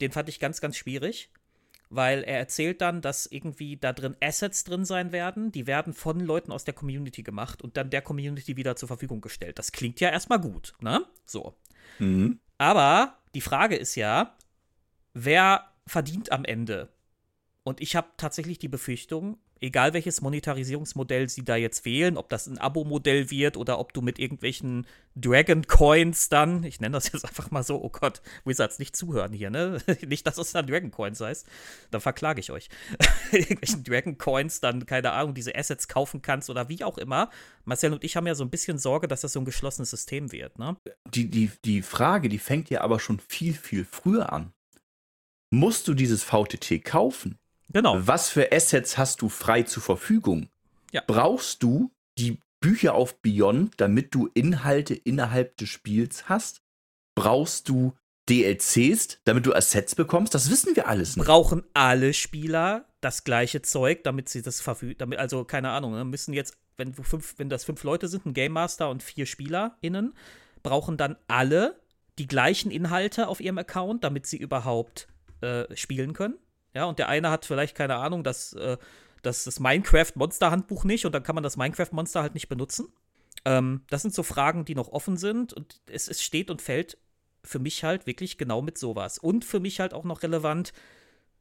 [0.00, 1.30] Den fand ich ganz, ganz schwierig
[1.90, 6.20] weil er erzählt dann, dass irgendwie da drin Assets drin sein werden, die werden von
[6.20, 9.58] Leuten aus der Community gemacht und dann der Community wieder zur Verfügung gestellt.
[9.58, 11.04] Das klingt ja erstmal gut, ne?
[11.26, 11.56] So.
[11.98, 12.38] Mhm.
[12.58, 14.36] Aber die Frage ist ja,
[15.14, 16.88] wer verdient am Ende?
[17.64, 22.46] Und ich habe tatsächlich die Befürchtung, egal welches Monetarisierungsmodell sie da jetzt wählen, ob das
[22.46, 27.24] ein Abo-Modell wird oder ob du mit irgendwelchen Dragon Coins dann, ich nenne das jetzt
[27.24, 29.78] einfach mal so, oh Gott, Wizards nicht zuhören hier, ne?
[30.06, 31.46] nicht, dass es dann Dragon Coins heißt,
[31.90, 32.68] dann verklage ich euch.
[33.32, 37.30] irgendwelchen Dragon Coins dann, keine Ahnung, diese Assets kaufen kannst oder wie auch immer.
[37.64, 40.32] Marcel und ich haben ja so ein bisschen Sorge, dass das so ein geschlossenes System
[40.32, 40.76] wird, ne?
[41.14, 44.52] Die, die, die Frage, die fängt ja aber schon viel, viel früher an.
[45.52, 47.39] Musst du dieses VTT kaufen?
[47.72, 47.96] Genau.
[48.06, 50.48] Was für Assets hast du frei zur Verfügung?
[50.92, 51.02] Ja.
[51.06, 56.62] Brauchst du die Bücher auf Beyond, damit du Inhalte innerhalb des Spiels hast?
[57.14, 57.94] Brauchst du
[58.28, 60.34] DLCs, damit du Assets bekommst?
[60.34, 61.26] Das wissen wir alles nicht.
[61.26, 64.96] Brauchen alle Spieler das gleiche Zeug, damit sie das verfügen?
[64.98, 68.34] Damit, also, keine Ahnung, ne, müssen jetzt, wenn, fünf, wenn das fünf Leute sind, ein
[68.34, 70.14] Game Master und vier SpielerInnen,
[70.62, 71.80] brauchen dann alle
[72.18, 75.08] die gleichen Inhalte auf ihrem Account, damit sie überhaupt
[75.40, 76.34] äh, spielen können?
[76.74, 78.76] Ja, und der eine hat vielleicht, keine Ahnung, das, äh,
[79.22, 82.88] das, das Minecraft-Monster-Handbuch nicht und dann kann man das Minecraft-Monster halt nicht benutzen.
[83.44, 86.98] Ähm, das sind so Fragen, die noch offen sind und es, es steht und fällt
[87.42, 89.18] für mich halt wirklich genau mit sowas.
[89.18, 90.72] Und für mich halt auch noch relevant,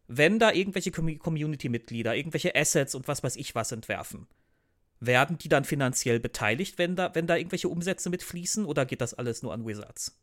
[0.08, 4.28] wenn da irgendwelche Community-Mitglieder irgendwelche Assets und was weiß ich was entwerfen,
[5.00, 9.14] werden die dann finanziell beteiligt, wenn da, wenn da irgendwelche Umsätze mitfließen oder geht das
[9.14, 10.20] alles nur an Wizards?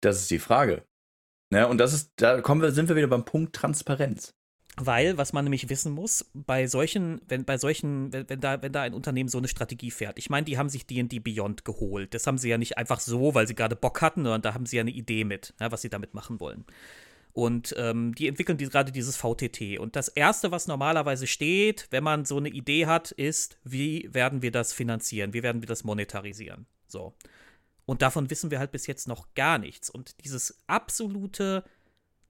[0.00, 0.84] Das ist die Frage.
[1.52, 4.34] Ja, und das ist, da kommen wir, sind wir wieder beim Punkt Transparenz.
[4.76, 8.72] Weil, was man nämlich wissen muss, bei solchen, wenn bei solchen, wenn, wenn, da, wenn
[8.72, 12.14] da ein Unternehmen so eine Strategie fährt, ich meine, die haben sich D&D Beyond geholt.
[12.14, 14.66] Das haben sie ja nicht einfach so, weil sie gerade Bock hatten, sondern da haben
[14.66, 16.64] sie ja eine Idee mit, ja, was sie damit machen wollen.
[17.32, 19.78] Und ähm, die entwickeln die, gerade dieses VTT.
[19.78, 24.42] Und das Erste, was normalerweise steht, wenn man so eine Idee hat, ist, wie werden
[24.42, 25.32] wir das finanzieren?
[25.32, 26.66] Wie werden wir das monetarisieren?
[26.88, 27.14] So.
[27.86, 29.90] Und davon wissen wir halt bis jetzt noch gar nichts.
[29.90, 31.64] Und dieses absolute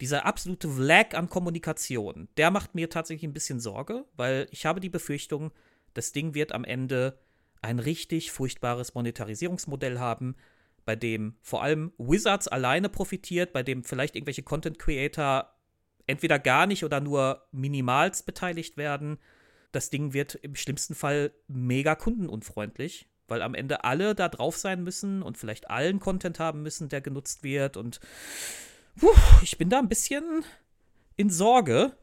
[0.01, 4.81] dieser absolute Lag an Kommunikation, der macht mir tatsächlich ein bisschen Sorge, weil ich habe
[4.81, 5.53] die Befürchtung,
[5.95, 7.19] das Ding wird am Ende
[7.63, 10.37] ein richtig furchtbares Monetarisierungsmodell haben,
[10.85, 15.55] bei dem vor allem Wizards alleine profitiert, bei dem vielleicht irgendwelche Content Creator
[16.07, 19.19] entweder gar nicht oder nur minimals beteiligt werden.
[19.73, 24.83] Das Ding wird im schlimmsten Fall mega kundenunfreundlich, weil am Ende alle da drauf sein
[24.83, 28.01] müssen und vielleicht allen Content haben müssen, der genutzt wird und
[28.97, 30.45] puh, ich bin da ein bisschen
[31.17, 31.97] in Sorge.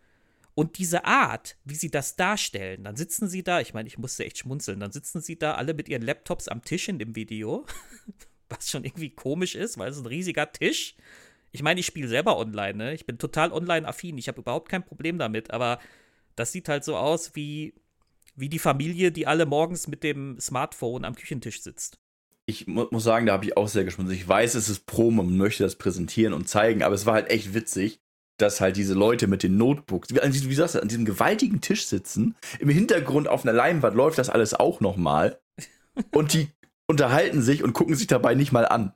[0.54, 4.26] Und diese Art, wie sie das darstellen, dann sitzen sie da, ich meine, ich musste
[4.26, 7.64] echt schmunzeln, dann sitzen sie da alle mit ihren Laptops am Tisch in dem Video,
[8.50, 10.96] was schon irgendwie komisch ist, weil es ein riesiger Tisch.
[11.52, 12.94] Ich meine, ich spiele selber online, ne?
[12.96, 15.80] Ich bin total online-affin, ich habe überhaupt kein Problem damit, aber
[16.36, 17.76] das sieht halt so aus wie,
[18.36, 22.00] wie die Familie, die alle morgens mit dem Smartphone am Küchentisch sitzt
[22.48, 24.18] ich mu muss sagen, da habe ich auch sehr geschmunzelt.
[24.18, 27.30] Ich weiß, es ist Promo, man möchte das präsentieren und zeigen, aber es war halt
[27.30, 28.00] echt witzig,
[28.38, 31.86] dass halt diese Leute mit den Notebooks, wie, wie sagst du, an diesem gewaltigen Tisch
[31.86, 35.42] sitzen, im Hintergrund auf einer Leinwand läuft das alles auch nochmal
[36.14, 36.50] und die
[36.88, 38.94] unterhalten sich und gucken sich dabei nicht mal an.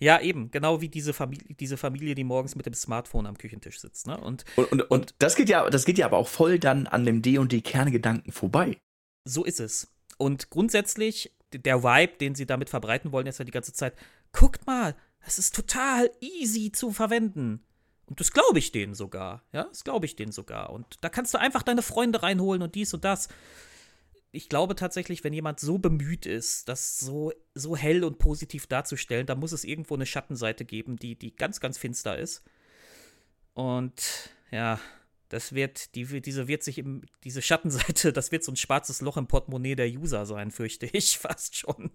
[0.00, 3.80] Ja, eben, genau wie diese Familie, diese Familie, die morgens mit dem Smartphone am Küchentisch
[3.80, 4.06] sitzt.
[4.06, 4.18] Ne?
[4.18, 7.04] Und, und, und, und das geht ja, das geht ja aber auch voll dann an
[7.04, 8.78] dem D&D-Kerngedanken vorbei.
[9.24, 9.92] So ist es.
[10.16, 13.94] Und grundsätzlich der Vibe, den sie damit verbreiten wollen, ist ja die ganze Zeit,
[14.32, 17.64] guckt mal, es ist total easy zu verwenden.
[18.06, 19.44] Und das glaube ich denen sogar.
[19.52, 20.70] Ja, das glaube ich denen sogar.
[20.70, 23.28] Und da kannst du einfach deine Freunde reinholen und dies und das.
[24.30, 29.26] Ich glaube tatsächlich, wenn jemand so bemüht ist, das so, so hell und positiv darzustellen,
[29.26, 32.42] da muss es irgendwo eine Schattenseite geben, die, die ganz, ganz finster ist.
[33.54, 34.80] Und ja,
[35.28, 39.16] das wird, die, diese wird sich im, diese Schattenseite, das wird so ein schwarzes Loch
[39.16, 41.90] im Portemonnaie der User sein, fürchte ich fast schon.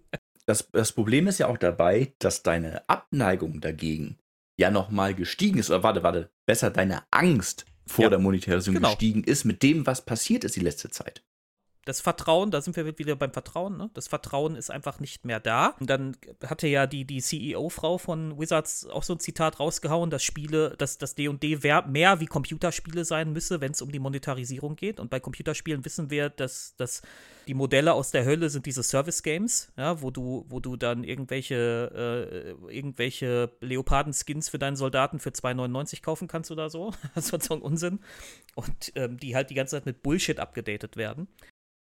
[0.46, 4.18] Das, das Problem ist ja auch dabei, dass deine Abneigung dagegen
[4.58, 5.70] ja nochmal gestiegen ist.
[5.70, 8.90] Oder warte, warte, besser deine Angst vor ja, der Monetarisierung genau.
[8.90, 11.24] gestiegen ist mit dem, was passiert ist die letzte Zeit
[11.84, 13.90] das Vertrauen, da sind wir wieder beim Vertrauen, ne?
[13.94, 15.74] Das Vertrauen ist einfach nicht mehr da.
[15.80, 16.16] Und dann
[16.46, 20.96] hatte ja die, die CEO-Frau von Wizards auch so ein Zitat rausgehauen, dass Spiele, dass
[20.96, 24.98] das D&D mehr wie Computerspiele sein müsse, wenn es um die Monetarisierung geht.
[24.98, 27.02] Und bei Computerspielen wissen wir, dass, dass
[27.46, 32.56] die Modelle aus der Hölle sind diese Service-Games, ja, wo du, wo du dann irgendwelche,
[32.70, 36.92] äh, irgendwelche Leoparden-Skins für deinen Soldaten für 2,99 kaufen kannst oder so.
[37.14, 38.00] Das ist so ein Unsinn.
[38.54, 41.28] Und ähm, die halt die ganze Zeit mit Bullshit abgedatet werden.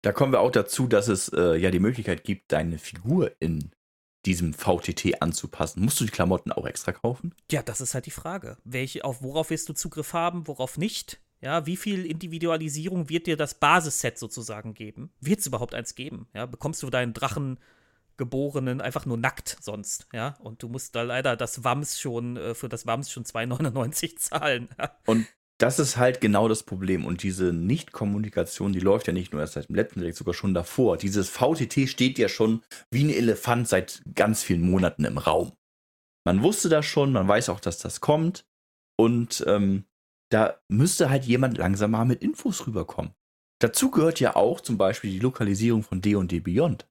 [0.03, 3.71] Da kommen wir auch dazu, dass es äh, ja die Möglichkeit gibt, deine Figur in
[4.27, 5.83] diesem VTT anzupassen.
[5.83, 7.35] Musst du die Klamotten auch extra kaufen?
[7.51, 8.59] Ja, das ist halt die Frage.
[8.65, 11.21] Welche, auf worauf wirst du Zugriff haben, worauf nicht?
[11.41, 15.11] Ja, wie viel Individualisierung wird dir das Basisset sozusagen geben?
[15.21, 16.29] Wird es überhaupt eins geben?
[16.35, 17.59] Ja, bekommst du deinen Drachen
[18.19, 20.37] geborenen einfach nur nackt sonst, ja?
[20.41, 24.69] Und du musst da leider das Wams schon äh, für das Wams schon 2,99 zahlen.
[25.07, 25.27] Und
[25.61, 27.05] das ist halt genau das Problem.
[27.05, 30.55] Und diese Nicht-Kommunikation, die läuft ja nicht nur erst seit dem letzten Direkt, sogar schon
[30.55, 30.97] davor.
[30.97, 35.53] Dieses VTT steht ja schon wie ein Elefant seit ganz vielen Monaten im Raum.
[36.27, 38.47] Man wusste das schon, man weiß auch, dass das kommt.
[38.99, 39.85] Und ähm,
[40.31, 43.13] da müsste halt jemand langsam mal mit Infos rüberkommen.
[43.61, 46.89] Dazu gehört ja auch zum Beispiel die Lokalisierung von D&D Beyond.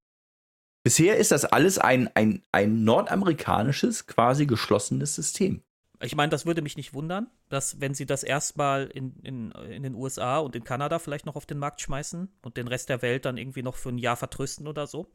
[0.85, 5.63] Bisher ist das alles ein, ein, ein nordamerikanisches, quasi geschlossenes System.
[6.01, 9.83] Ich meine, das würde mich nicht wundern, dass, wenn sie das erstmal in, in, in
[9.83, 13.01] den USA und in Kanada vielleicht noch auf den Markt schmeißen und den Rest der
[13.01, 15.07] Welt dann irgendwie noch für ein Jahr vertrösten oder so.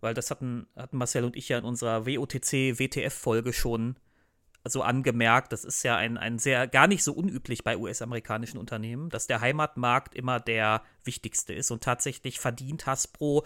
[0.00, 3.96] Weil das hatten, hatten Marcel und ich ja in unserer WOTC-WTF-Folge schon
[4.64, 5.52] so angemerkt.
[5.52, 9.40] Das ist ja ein, ein sehr, gar nicht so unüblich bei US-amerikanischen Unternehmen, dass der
[9.40, 11.72] Heimatmarkt immer der wichtigste ist.
[11.72, 13.44] Und tatsächlich verdient Hasbro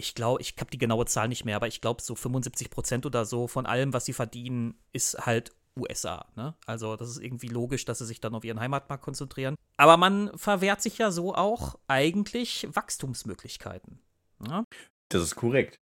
[0.00, 3.04] ich glaube, ich habe die genaue Zahl nicht mehr, aber ich glaube, so 75 Prozent
[3.04, 6.26] oder so von allem, was sie verdienen, ist halt USA.
[6.36, 6.54] Ne?
[6.66, 9.56] Also das ist irgendwie logisch, dass sie sich dann auf ihren Heimatmarkt konzentrieren.
[9.76, 14.00] Aber man verwehrt sich ja so auch eigentlich Wachstumsmöglichkeiten.
[14.40, 14.64] Ne?
[15.08, 15.78] Das ist korrekt.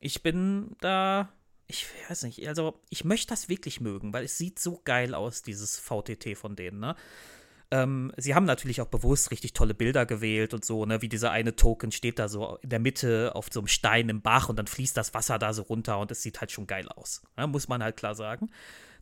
[0.00, 1.32] Ich bin da,
[1.66, 5.42] ich weiß nicht, also ich möchte das wirklich mögen, weil es sieht so geil aus,
[5.42, 6.80] dieses VTT von denen.
[6.80, 6.96] Ne?
[7.72, 11.30] Ähm, sie haben natürlich auch bewusst richtig tolle Bilder gewählt und so, ne, wie dieser
[11.30, 14.56] eine Token steht da so in der Mitte auf so einem Stein im Bach und
[14.56, 17.22] dann fließt das Wasser da so runter und es sieht halt schon geil aus.
[17.38, 18.50] Ne, muss man halt klar sagen.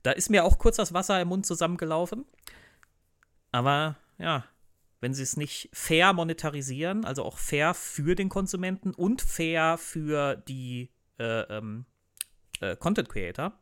[0.03, 2.25] Da ist mir auch kurz das Wasser im Mund zusammengelaufen.
[3.53, 4.45] Aber ja,
[5.01, 10.37] wenn sie es nicht fair monetarisieren, also auch fair für den Konsumenten und fair für
[10.37, 11.87] die äh, ähm,
[12.61, 13.53] äh, Content Creator,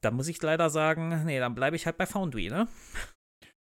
[0.00, 2.68] dann muss ich leider sagen, nee, dann bleibe ich halt bei Foundry, ne?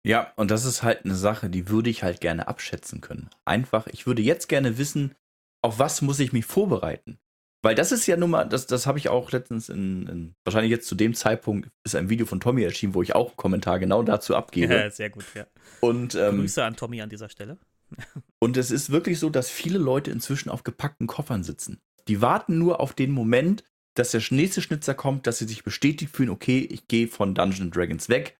[0.04, 3.30] Ja, und das ist halt eine Sache, die würde ich halt gerne abschätzen können.
[3.44, 5.14] Einfach, ich würde jetzt gerne wissen,
[5.62, 7.18] auf was muss ich mich vorbereiten?
[7.66, 10.70] Weil das ist ja nun mal, das, das habe ich auch letztens in, in, wahrscheinlich
[10.70, 13.80] jetzt zu dem Zeitpunkt ist ein Video von Tommy erschienen, wo ich auch einen Kommentar
[13.80, 14.72] genau dazu abgebe.
[14.72, 15.48] Ja, sehr gut, ja.
[15.80, 17.58] Und, ähm, Grüße an Tommy an dieser Stelle.
[18.38, 21.80] und es ist wirklich so, dass viele Leute inzwischen auf gepackten Koffern sitzen.
[22.06, 26.14] Die warten nur auf den Moment, dass der nächste Schnitzer kommt, dass sie sich bestätigt
[26.14, 28.38] fühlen, okay, ich gehe von Dungeons Dragons weg,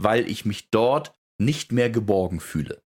[0.00, 2.80] weil ich mich dort nicht mehr geborgen fühle.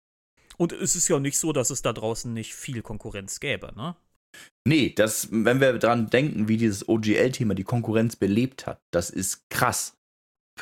[0.57, 3.97] Und es ist ja nicht so, dass es da draußen nicht viel Konkurrenz gäbe, ne?
[4.67, 9.49] Nee, das, wenn wir daran denken, wie dieses OGL-Thema die Konkurrenz belebt hat, das ist
[9.49, 9.97] krass.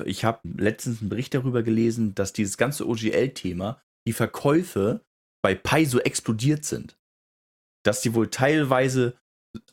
[0.05, 5.05] Ich habe letztens einen Bericht darüber gelesen, dass dieses ganze OGL-Thema, die Verkäufe
[5.43, 6.97] bei Paizo explodiert sind.
[7.85, 9.19] Dass die wohl teilweise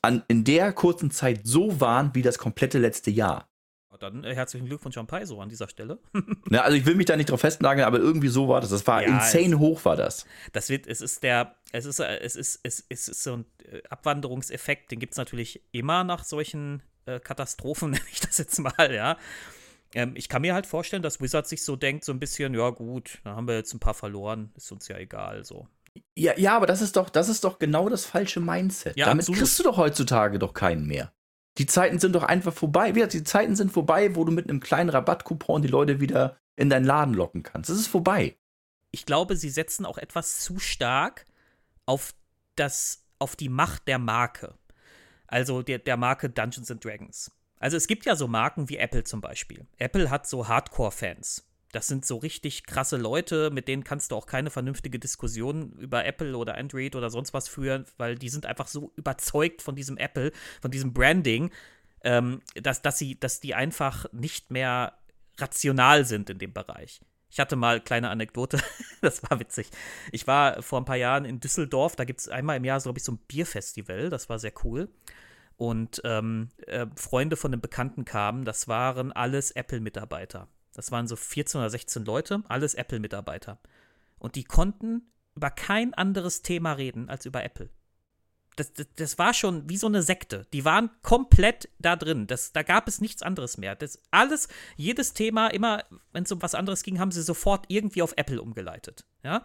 [0.01, 3.49] an, in der kurzen Zeit so waren wie das komplette letzte Jahr.
[3.99, 5.99] Dann äh, herzlichen Glückwunsch an Paizo an dieser Stelle.
[6.49, 8.69] Na, also ich will mich da nicht drauf festnageln, aber irgendwie so war das.
[8.69, 10.25] Das war ja, insane es, hoch, war das.
[10.53, 13.45] Das wird, es ist der, es ist, äh, es ist, es, es ist so ein
[13.71, 18.59] äh, Abwanderungseffekt, den gibt es natürlich immer nach solchen äh, Katastrophen, nenne ich das jetzt
[18.59, 19.17] mal, ja.
[19.93, 22.69] Ähm, ich kann mir halt vorstellen, dass Wizard sich so denkt, so ein bisschen, ja
[22.69, 25.67] gut, da haben wir jetzt ein paar verloren, ist uns ja egal, so.
[26.15, 28.97] Ja, ja, aber das ist doch, das ist doch genau das falsche Mindset.
[28.97, 29.39] Ja, Damit absolut.
[29.39, 31.13] kriegst du doch heutzutage doch keinen mehr.
[31.57, 32.89] Die Zeiten sind doch einfach vorbei.
[32.89, 36.37] Wie gesagt, die Zeiten sind vorbei, wo du mit einem kleinen Rabattcoupon die Leute wieder
[36.55, 37.69] in deinen Laden locken kannst.
[37.69, 38.35] Das ist vorbei.
[38.91, 41.25] Ich glaube, sie setzen auch etwas zu stark
[41.85, 42.13] auf
[42.55, 44.55] das, auf die Macht der Marke.
[45.27, 47.31] Also der, der Marke Dungeons and Dragons.
[47.57, 49.65] Also es gibt ja so Marken wie Apple zum Beispiel.
[49.77, 51.47] Apple hat so Hardcore-Fans.
[51.75, 56.05] Das sind so richtig krasse Leute, mit denen kannst du auch keine vernünftige Diskussion über
[56.05, 59.97] Apple oder Android oder sonst was führen, weil die sind einfach so überzeugt von diesem
[59.97, 61.51] Apple, von diesem Branding,
[62.05, 64.97] ähm, dass, dass, sie, dass die einfach nicht mehr
[65.37, 67.01] rational sind in dem Bereich.
[67.29, 68.57] Ich hatte mal kleine Anekdote,
[69.01, 69.69] das war witzig.
[70.13, 72.99] Ich war vor ein paar Jahren in Düsseldorf, da gibt es einmal im Jahr, glaube
[72.99, 74.87] ich, so ein Bierfestival, das war sehr cool.
[75.57, 80.47] Und ähm, äh, Freunde von einem Bekannten kamen, das waren alles Apple-Mitarbeiter.
[80.75, 83.57] Das waren so 14 oder 16 Leute, alles Apple-Mitarbeiter.
[84.19, 87.69] Und die konnten über kein anderes Thema reden als über Apple.
[88.55, 90.47] Das, das, das, war schon wie so eine Sekte.
[90.53, 92.25] Die waren komplett da drin.
[92.25, 93.75] Das, da gab es nichts anderes mehr.
[93.75, 95.83] Das alles, jedes Thema, immer,
[96.13, 99.05] wenn es um was anderes ging, haben sie sofort irgendwie auf Apple umgeleitet.
[99.23, 99.43] Ja.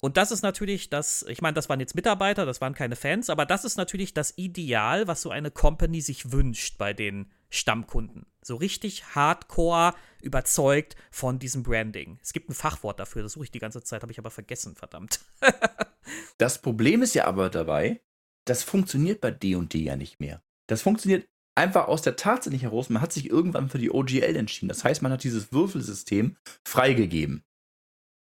[0.00, 3.30] Und das ist natürlich das, ich meine, das waren jetzt Mitarbeiter, das waren keine Fans,
[3.30, 8.24] aber das ist natürlich das Ideal, was so eine Company sich wünscht bei den Stammkunden.
[8.48, 12.18] So richtig hardcore überzeugt von diesem Branding.
[12.22, 14.74] Es gibt ein Fachwort dafür, das suche ich die ganze Zeit, habe ich aber vergessen,
[14.74, 15.20] verdammt.
[16.38, 18.00] das Problem ist ja aber dabei,
[18.46, 20.42] das funktioniert bei D&D ja nicht mehr.
[20.66, 22.88] Das funktioniert einfach aus der Tatsache nicht heraus.
[22.88, 24.70] Man hat sich irgendwann für die OGL entschieden.
[24.70, 27.44] Das heißt, man hat dieses Würfelsystem freigegeben.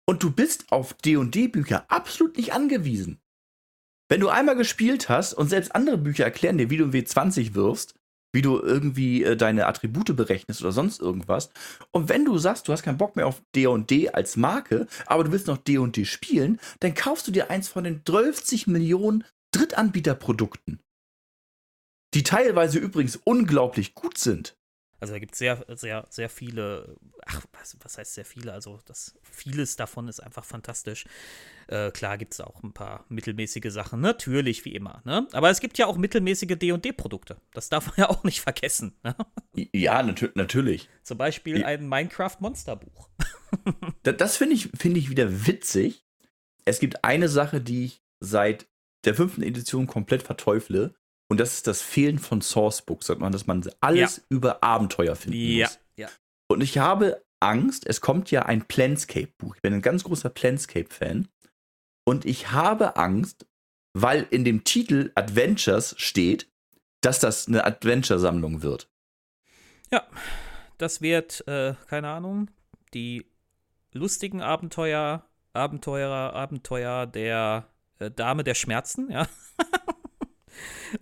[0.07, 3.21] Und du bist auf D&D-Bücher absolut nicht angewiesen.
[4.09, 7.53] Wenn du einmal gespielt hast und selbst andere Bücher erklären dir, wie du ein W20
[7.53, 7.93] wirfst,
[8.35, 11.49] wie du irgendwie äh, deine Attribute berechnest oder sonst irgendwas.
[11.91, 15.31] Und wenn du sagst, du hast keinen Bock mehr auf D&D als Marke, aber du
[15.31, 20.81] willst noch D&D spielen, dann kaufst du dir eins von den 12 Millionen Drittanbieterprodukten,
[22.13, 24.55] die teilweise übrigens unglaublich gut sind.
[25.05, 28.51] Also da gibt es sehr, sehr, sehr viele, ach, was, was, heißt sehr viele?
[28.51, 31.05] Also das vieles davon ist einfach fantastisch.
[31.67, 35.03] Äh, klar gibt es auch ein paar mittelmäßige Sachen, natürlich, wie immer.
[35.05, 35.27] Ne?
[35.31, 37.37] Aber es gibt ja auch mittelmäßige DD-Produkte.
[37.53, 38.95] Das darf man ja auch nicht vergessen.
[39.03, 39.15] Ne?
[39.73, 40.89] Ja, nat natürlich.
[41.03, 43.07] Zum Beispiel ein Minecraft-Monsterbuch.
[44.01, 46.03] das, das finde ich, find ich wieder witzig.
[46.65, 48.67] Es gibt eine Sache, die ich seit
[49.03, 50.95] der fünften Edition komplett verteufle.
[51.27, 54.23] Und das ist das Fehlen von Sourcebooks, sagt man, dass man alles ja.
[54.29, 55.65] über Abenteuer finden ja.
[55.65, 55.79] muss.
[55.97, 56.09] Ja.
[56.47, 59.55] Und ich habe Angst, es kommt ja ein Planscape-Buch.
[59.55, 61.27] Ich bin ein ganz großer Planscape-Fan.
[62.07, 63.47] Und ich habe Angst,
[63.93, 66.47] weil in dem Titel Adventures steht,
[67.01, 68.89] dass das eine Adventure-Sammlung wird.
[69.91, 70.05] Ja,
[70.77, 72.49] das wird, äh, keine Ahnung,
[72.93, 73.25] die
[73.91, 77.67] lustigen Abenteuer, Abenteurer, Abenteuer der
[77.99, 79.27] äh, Dame der Schmerzen, ja.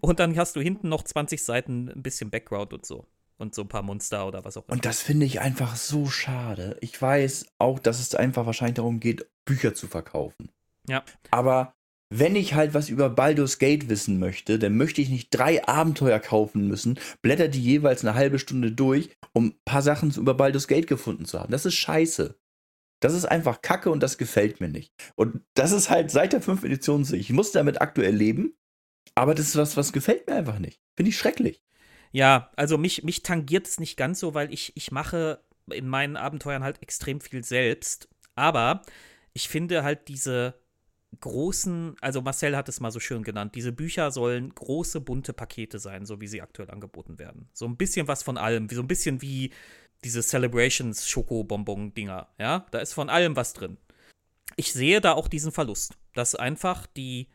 [0.01, 3.05] Und dann hast du hinten noch 20 Seiten ein bisschen Background und so.
[3.37, 4.73] Und so ein paar Monster oder was auch immer.
[4.73, 6.77] Und das finde ich einfach so schade.
[6.81, 10.51] Ich weiß auch, dass es einfach wahrscheinlich darum geht, Bücher zu verkaufen.
[10.87, 11.03] Ja.
[11.31, 11.73] Aber
[12.15, 16.19] wenn ich halt was über Baldur's Gate wissen möchte, dann möchte ich nicht drei Abenteuer
[16.19, 20.67] kaufen müssen, blätter die jeweils eine halbe Stunde durch, um ein paar Sachen über Baldur's
[20.67, 21.51] Gate gefunden zu haben.
[21.51, 22.37] Das ist scheiße.
[22.99, 24.93] Das ist einfach Kacke und das gefällt mir nicht.
[25.15, 27.15] Und das ist halt seit der fünften Edition so.
[27.15, 28.53] Ich muss damit aktuell leben,
[29.15, 30.79] aber das ist was, was gefällt mir einfach nicht.
[30.95, 31.61] Finde ich schrecklich.
[32.11, 36.17] Ja, also mich, mich tangiert es nicht ganz so, weil ich, ich mache in meinen
[36.17, 38.07] Abenteuern halt extrem viel selbst.
[38.35, 38.83] Aber
[39.33, 40.55] ich finde halt diese
[41.19, 45.79] großen, also Marcel hat es mal so schön genannt, diese Bücher sollen große, bunte Pakete
[45.79, 47.49] sein, so wie sie aktuell angeboten werden.
[47.53, 49.51] So ein bisschen was von allem, so ein bisschen wie
[50.03, 53.77] diese Celebrations Schokobonbon-Dinger, ja, da ist von allem was drin.
[54.55, 57.29] Ich sehe da auch diesen Verlust, dass einfach die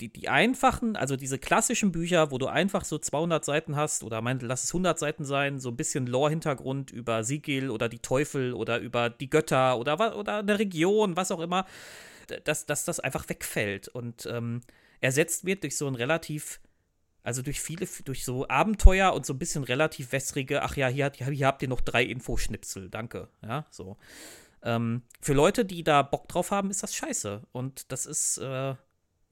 [0.00, 4.20] die, die einfachen, also diese klassischen Bücher, wo du einfach so 200 Seiten hast oder
[4.22, 8.54] mein, lass es 100 Seiten sein, so ein bisschen Lore-Hintergrund über Sigil oder die Teufel
[8.54, 11.66] oder über die Götter oder, oder eine Region, was auch immer,
[12.44, 14.62] dass, dass das einfach wegfällt und ähm,
[15.00, 16.60] ersetzt wird durch so ein relativ,
[17.22, 21.12] also durch viele, durch so Abenteuer und so ein bisschen relativ wässrige, ach ja, hier,
[21.14, 23.96] hier habt ihr noch drei Infoschnipsel, danke, ja, so.
[24.62, 28.74] Ähm, für Leute, die da Bock drauf haben, ist das scheiße und das ist, äh,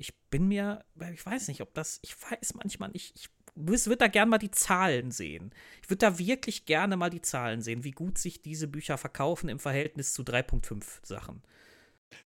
[0.02, 4.08] ich bin mir, ich weiß nicht, ob das, ich weiß manchmal nicht, ich würde da
[4.08, 5.54] gerne mal die Zahlen sehen.
[5.80, 9.48] Ich würde da wirklich gerne mal die Zahlen sehen, wie gut sich diese Bücher verkaufen
[9.48, 11.42] im Verhältnis zu 3.5 Sachen.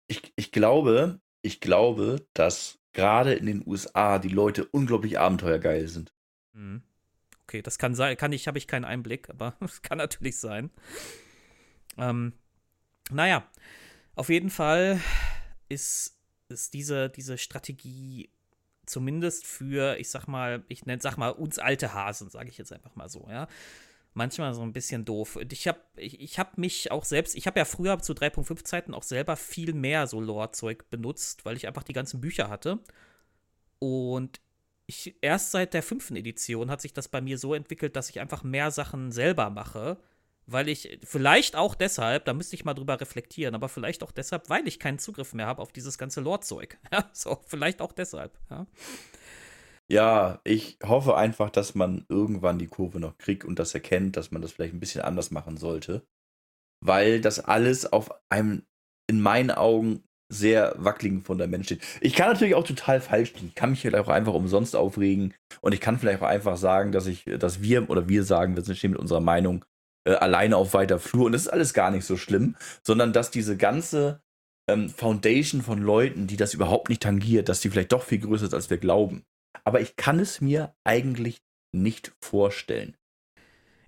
[0.08, 6.14] Ich, ich glaube, ich glaube, dass gerade in den USA die Leute unglaublich abenteuergeil sind.
[6.54, 6.84] Mhm.
[7.48, 10.70] Okay, das kann sein, kann ich, habe ich keinen Einblick, aber es kann natürlich sein.
[11.98, 12.34] Ähm,
[13.10, 13.50] naja,
[14.14, 15.02] auf jeden Fall
[15.68, 16.16] ist
[16.50, 18.30] ist diese, diese Strategie
[18.86, 22.72] zumindest für, ich sag mal, ich nenne sag mal, uns alte Hasen, sage ich jetzt
[22.72, 23.48] einfach mal so, ja.
[24.14, 25.36] Manchmal so ein bisschen doof.
[25.36, 28.64] Und ich habe ich, ich hab mich auch selbst, ich habe ja früher zu 3.5
[28.64, 32.80] Zeiten auch selber viel mehr so Lore-Zeug benutzt, weil ich einfach die ganzen Bücher hatte.
[33.80, 34.40] Und
[34.88, 38.22] ich, erst seit der fünften Edition hat sich das bei mir so entwickelt, dass ich
[38.22, 39.98] einfach mehr Sachen selber mache
[40.48, 44.50] weil ich, vielleicht auch deshalb, da müsste ich mal drüber reflektieren, aber vielleicht auch deshalb,
[44.50, 46.78] weil ich keinen Zugriff mehr habe auf dieses ganze Lore-Zeug.
[46.92, 48.68] Ja, so, vielleicht auch deshalb, ja.
[49.88, 54.32] Ja, ich hoffe einfach, dass man irgendwann die Kurve noch kriegt und das erkennt, dass
[54.32, 56.08] man das vielleicht ein bisschen anders machen sollte.
[56.84, 58.64] Weil das alles auf einem,
[59.08, 61.84] in meinen Augen, sehr wackeligen Fundament steht.
[62.02, 63.48] Ich kann natürlich auch total falsch liegen.
[63.50, 66.92] Ich kann mich vielleicht auch einfach umsonst aufregen und ich kann vielleicht auch einfach sagen,
[66.92, 69.66] dass ich, dass wir oder wir sagen, wir sind stehen mit unserer Meinung
[70.06, 71.26] äh, alleine auf weiter Flur.
[71.26, 74.22] Und das ist alles gar nicht so schlimm, sondern dass diese ganze
[74.68, 78.46] ähm, Foundation von Leuten, die das überhaupt nicht tangiert, dass die vielleicht doch viel größer
[78.46, 79.24] ist, als wir glauben.
[79.64, 81.42] Aber ich kann es mir eigentlich
[81.72, 82.96] nicht vorstellen.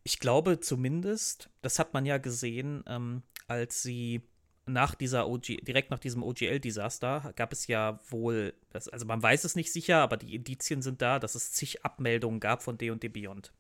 [0.04, 4.22] Ich glaube zumindest, das hat man ja gesehen, ähm, als sie
[4.66, 9.44] nach dieser OG, direkt nach diesem OGL-Desaster gab es ja wohl, das, also man weiß
[9.44, 13.08] es nicht sicher, aber die Indizien sind da, dass es zig Abmeldungen gab von D&D
[13.08, 13.54] Beyond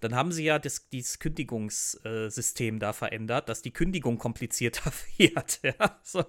[0.00, 6.00] dann haben sie ja das, dieses Kündigungssystem da verändert, dass die Kündigung komplizierter wird, ja,
[6.02, 6.24] so,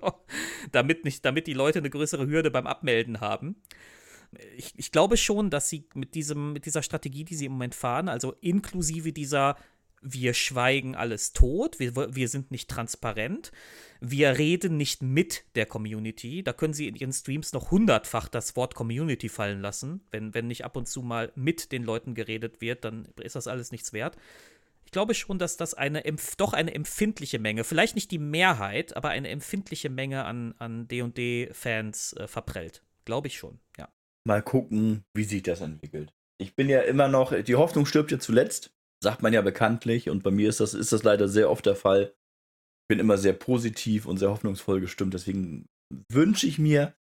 [0.71, 3.55] damit, nicht, damit die Leute eine größere Hürde beim Abmelden haben.
[4.55, 7.75] Ich, ich glaube schon, dass sie mit, diesem, mit dieser Strategie, die sie im Moment
[7.75, 9.57] fahren, also inklusive dieser
[10.01, 13.51] wir schweigen alles tot, wir, wir sind nicht transparent,
[13.99, 16.43] wir reden nicht mit der Community.
[16.43, 20.01] Da können sie in ihren Streams noch hundertfach das Wort Community fallen lassen.
[20.09, 23.47] Wenn, wenn nicht ab und zu mal mit den Leuten geredet wird, dann ist das
[23.47, 24.17] alles nichts wert.
[24.85, 26.03] Ich glaube schon, dass das eine
[26.37, 32.13] doch eine empfindliche Menge, vielleicht nicht die Mehrheit, aber eine empfindliche Menge an, an DD-Fans
[32.13, 32.83] äh, verprellt.
[33.05, 33.87] Glaube ich schon, ja.
[34.25, 36.13] Mal gucken, wie sich das entwickelt.
[36.37, 40.23] Ich bin ja immer noch, die Hoffnung stirbt ja zuletzt, sagt man ja bekanntlich, und
[40.23, 42.13] bei mir ist das, ist das leider sehr oft der Fall.
[42.83, 45.67] Ich bin immer sehr positiv und sehr hoffnungsvoll gestimmt, deswegen
[46.09, 46.93] wünsche ich mir,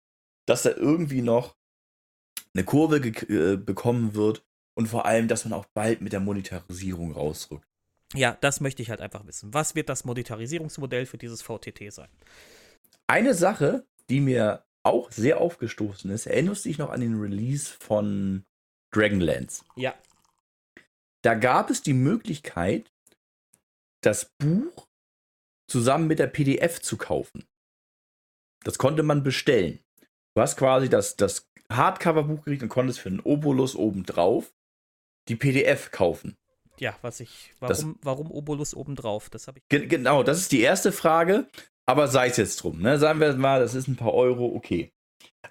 [0.46, 1.56] dass da irgendwie noch
[2.54, 4.44] eine Kurve äh, bekommen wird
[4.74, 7.66] und vor allem, dass man auch bald mit der Monetarisierung rausrückt.
[8.14, 9.52] Ja, das möchte ich halt einfach wissen.
[9.52, 12.08] Was wird das Monetarisierungsmodell für dieses VTT sein?
[13.06, 17.74] Eine Sache, die mir auch sehr aufgestoßen ist, erinnerst du dich noch an den Release
[17.80, 18.44] von
[18.92, 19.64] Dragonlance?
[19.76, 19.94] Ja.
[21.22, 22.92] Da gab es die Möglichkeit,
[24.02, 24.86] das Buch
[25.68, 27.46] zusammen mit der PDF zu kaufen.
[28.64, 29.80] Das konnte man bestellen.
[30.34, 34.52] Du hast quasi das, das Hardcover-Buch gekriegt und konntest für einen Obolus obendrauf
[35.28, 36.36] die PDF kaufen.
[36.78, 37.52] Ja, was ich.
[37.58, 39.30] Warum, das, warum Obolus obendrauf?
[39.30, 39.68] Das habe ich.
[39.68, 41.48] Ge genau, das ist die erste Frage.
[41.86, 42.98] Aber sei es jetzt drum, ne?
[42.98, 44.92] Sagen wir mal, das ist ein paar Euro, okay.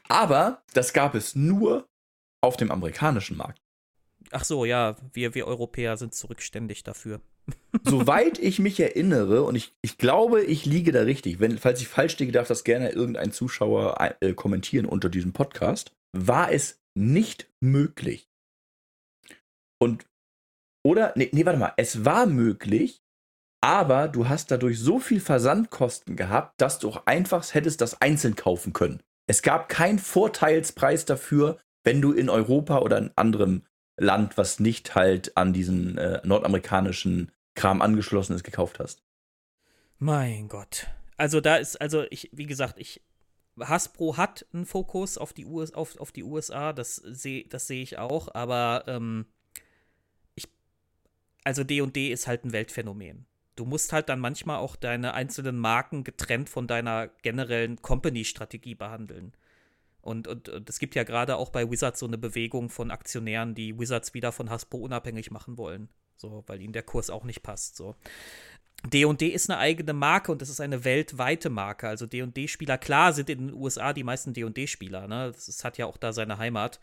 [0.07, 1.87] Aber das gab es nur
[2.41, 3.59] auf dem amerikanischen Markt.
[4.31, 7.21] Ach so, ja, wir, wir Europäer sind zurückständig dafür.
[7.83, 11.87] Soweit ich mich erinnere, und ich, ich glaube, ich liege da richtig, wenn, falls ich
[11.87, 17.49] falsch liege, darf das gerne irgendein Zuschauer äh, kommentieren unter diesem Podcast, war es nicht
[17.61, 18.29] möglich.
[19.79, 20.05] Und
[20.85, 23.01] oder, nee, nee, warte mal, es war möglich,
[23.61, 28.35] aber du hast dadurch so viel Versandkosten gehabt, dass du auch einfach hättest das einzeln
[28.35, 29.01] kaufen können.
[29.29, 33.63] Es gab keinen Vorteilspreis dafür, wenn du in Europa oder in anderem
[33.97, 39.03] Land, was nicht halt an diesen äh, nordamerikanischen Kram angeschlossen ist, gekauft hast.
[39.99, 40.87] Mein Gott.
[41.17, 43.01] Also da ist, also ich, wie gesagt, ich,
[43.59, 47.81] Hasbro hat einen Fokus auf die, US, auf, auf die USA, das sehe das seh
[47.81, 49.25] ich auch, aber ähm,
[51.47, 53.25] also D&D ist halt ein Weltphänomen.
[53.55, 59.31] Du musst halt dann manchmal auch deine einzelnen Marken getrennt von deiner generellen Company-Strategie behandeln.
[60.07, 63.55] Und, und, und, es gibt ja gerade auch bei Wizards so eine Bewegung von Aktionären,
[63.55, 65.89] die Wizards wieder von Hasbro unabhängig machen wollen.
[66.15, 67.75] So, weil ihnen der Kurs auch nicht passt.
[67.75, 67.93] So.
[68.85, 71.89] D&D ist eine eigene Marke und das ist eine weltweite Marke.
[71.89, 75.33] Also D&D-Spieler, klar sind in den USA die meisten D&D-Spieler, ne?
[75.33, 76.79] Das hat ja auch da seine Heimat.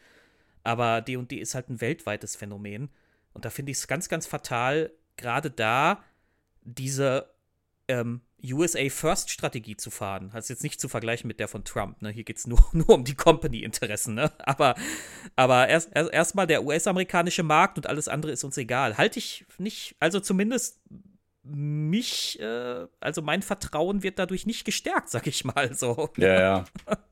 [0.63, 2.91] Aber D&D ist halt ein weltweites Phänomen.
[3.33, 6.05] Und da finde ich es ganz, ganz fatal, gerade da
[6.61, 7.31] diese
[7.89, 8.21] ähm,
[8.53, 10.31] USA First Strategie zu fahren.
[10.33, 12.03] Das ist jetzt nicht zu vergleichen mit der von Trump.
[12.03, 12.11] Ne?
[12.11, 14.15] Hier geht es nur, nur um die Company-Interessen.
[14.15, 14.33] Ne?
[14.39, 14.75] Aber,
[15.37, 18.99] aber erst erstmal erst der US-amerikanische Markt und alles andere ist uns egal.
[18.99, 20.81] Halte ich nicht, also zumindest
[21.43, 26.11] mich, äh, also mein Vertrauen wird dadurch nicht gestärkt, sag ich mal so.
[26.17, 26.65] Ja, ja.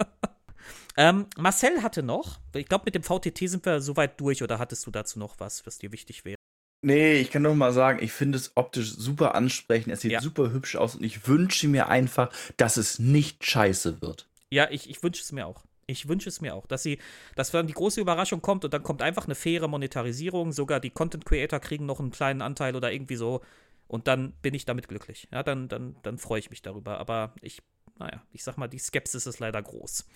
[0.97, 4.87] Ähm, Marcel hatte noch, ich glaube, mit dem VTT sind wir soweit durch oder hattest
[4.87, 6.37] du dazu noch was, was dir wichtig wäre?
[6.83, 10.21] Nee, ich kann nur mal sagen, ich finde es optisch super ansprechend, es sieht ja.
[10.21, 14.27] super hübsch aus und ich wünsche mir einfach, dass es nicht scheiße wird.
[14.51, 15.65] Ja, ich, ich wünsche es mir auch.
[15.87, 16.99] Ich wünsche es mir auch, dass sie,
[17.37, 20.91] dass dann die große Überraschung kommt und dann kommt einfach eine faire Monetarisierung, sogar die
[20.91, 23.43] Content Creator kriegen noch einen kleinen Anteil oder irgendwie so
[23.87, 25.29] und dann bin ich damit glücklich.
[25.33, 26.99] Ja, dann, dann, dann freue ich mich darüber.
[26.99, 27.63] Aber ich
[27.99, 30.07] naja, ich sag mal, die Skepsis ist leider groß.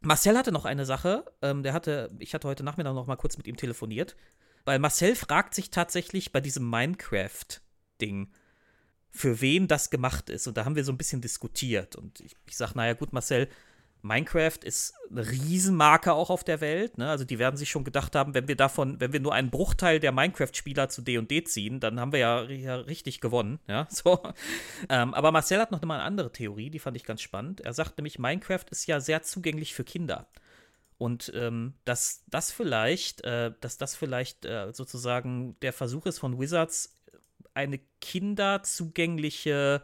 [0.00, 3.36] Marcel hatte noch eine Sache, ähm, der hatte, ich hatte heute Nachmittag noch mal kurz
[3.36, 4.16] mit ihm telefoniert,
[4.64, 8.30] weil Marcel fragt sich tatsächlich bei diesem Minecraft-Ding,
[9.10, 10.46] für wen das gemacht ist.
[10.46, 11.96] Und da haben wir so ein bisschen diskutiert.
[11.96, 13.48] Und ich, ich sag, naja, gut, Marcel,
[14.02, 16.96] Minecraft ist eine Riesenmarke auch auf der Welt.
[16.96, 17.08] Ne?
[17.08, 20.00] Also die werden sich schon gedacht haben, wenn wir davon, wenn wir nur einen Bruchteil
[20.00, 23.58] der Minecraft-Spieler zu D&D ziehen, dann haben wir ja, ja richtig gewonnen.
[23.66, 24.22] Ja, so.
[24.88, 27.60] Ähm, aber Marcel hat noch mal eine andere Theorie, die fand ich ganz spannend.
[27.60, 30.28] Er sagt nämlich, Minecraft ist ja sehr zugänglich für Kinder.
[31.00, 36.38] Und ähm, dass das vielleicht, äh, dass das vielleicht äh, sozusagen der Versuch ist von
[36.38, 36.94] Wizards,
[37.54, 39.82] eine kinderzugängliche,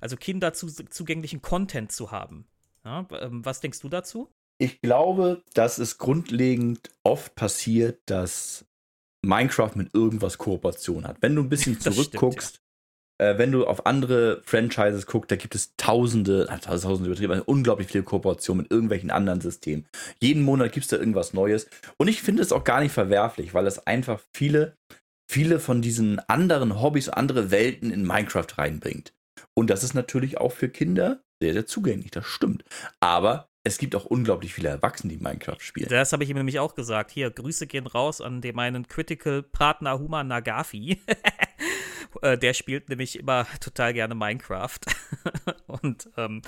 [0.00, 2.46] also kinderzugänglichen Content zu haben.
[2.82, 4.32] Ja, ähm, was denkst du dazu?
[4.56, 8.64] Ich glaube, dass es grundlegend oft passiert, dass
[9.20, 11.18] Minecraft mit irgendwas Kooperation hat.
[11.20, 12.63] Wenn du ein bisschen zurückguckst.
[13.18, 17.88] Äh, wenn du auf andere Franchises guckst, da gibt es tausende, äh, tausende übertrieben, unglaublich
[17.88, 19.86] viele Kooperationen mit irgendwelchen anderen Systemen.
[20.20, 21.68] Jeden Monat gibt es da irgendwas Neues.
[21.96, 24.76] Und ich finde es auch gar nicht verwerflich, weil es einfach viele,
[25.30, 29.12] viele von diesen anderen Hobbys, andere Welten in Minecraft reinbringt.
[29.56, 32.64] Und das ist natürlich auch für Kinder sehr, sehr zugänglich, das stimmt.
[33.00, 35.88] Aber es gibt auch unglaublich viele Erwachsene, die Minecraft spielen.
[35.88, 37.10] Das habe ich ihm nämlich auch gesagt.
[37.10, 41.00] Hier, Grüße gehen raus an den, meinen Critical-Partner Human Nagafi.
[42.22, 44.80] Äh, der spielt nämlich immer total gerne Minecraft.
[45.66, 46.42] und ähm,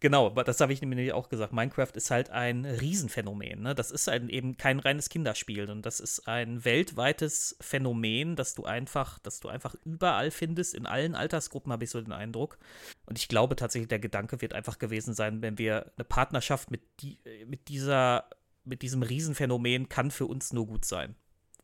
[0.00, 1.52] Genau, das habe ich nämlich auch gesagt.
[1.52, 3.62] Minecraft ist halt ein Riesenphänomen.
[3.62, 3.74] Ne?
[3.74, 8.64] Das ist halt eben kein reines Kinderspiel und das ist ein weltweites Phänomen, das du
[8.64, 10.74] einfach, das du einfach überall findest.
[10.74, 12.58] In allen Altersgruppen habe ich so den Eindruck.
[13.06, 16.82] Und ich glaube tatsächlich, der Gedanke wird einfach gewesen sein, wenn wir eine Partnerschaft mit,
[17.00, 18.30] die, mit dieser,
[18.64, 21.16] mit diesem Riesenphänomen kann für uns nur gut sein.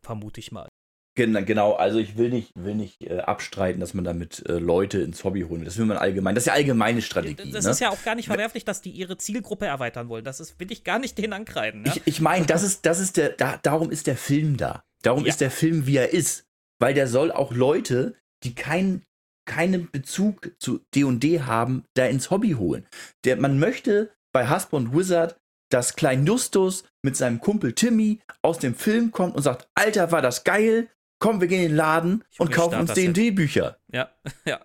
[0.03, 0.69] Vermute ich mal.
[1.17, 5.23] Genau, also ich will nicht, will nicht äh, abstreiten, dass man damit äh, Leute ins
[5.23, 5.65] Hobby holen.
[5.65, 6.35] Das will man allgemein.
[6.35, 7.53] Das ist ja allgemeine Strategie.
[7.53, 7.71] Das ne?
[7.71, 10.25] ist ja auch gar nicht verwerflich, dass die ihre Zielgruppe erweitern wollen.
[10.25, 11.85] Das ist, will ich gar nicht denen ankreiden.
[11.85, 11.93] Ja?
[11.95, 14.83] Ich, ich meine, das ist, das ist der, da, darum ist der Film da.
[15.03, 15.31] Darum ja.
[15.31, 16.47] ist der Film, wie er ist.
[16.81, 19.03] Weil der soll auch Leute, die keinen
[19.47, 22.87] keinen Bezug zu D&D haben, da ins Hobby holen.
[23.25, 25.37] Der, man möchte bei Hasbro und Wizard
[25.75, 30.23] dass Klein Justus mit seinem Kumpel Timmy aus dem Film kommt und sagt, Alter, war
[30.23, 30.89] das geil,
[31.25, 33.79] komm, wir gehen in den Laden und kaufen uns D&D-Bücher.
[33.91, 34.11] Ja,
[34.45, 34.61] ja.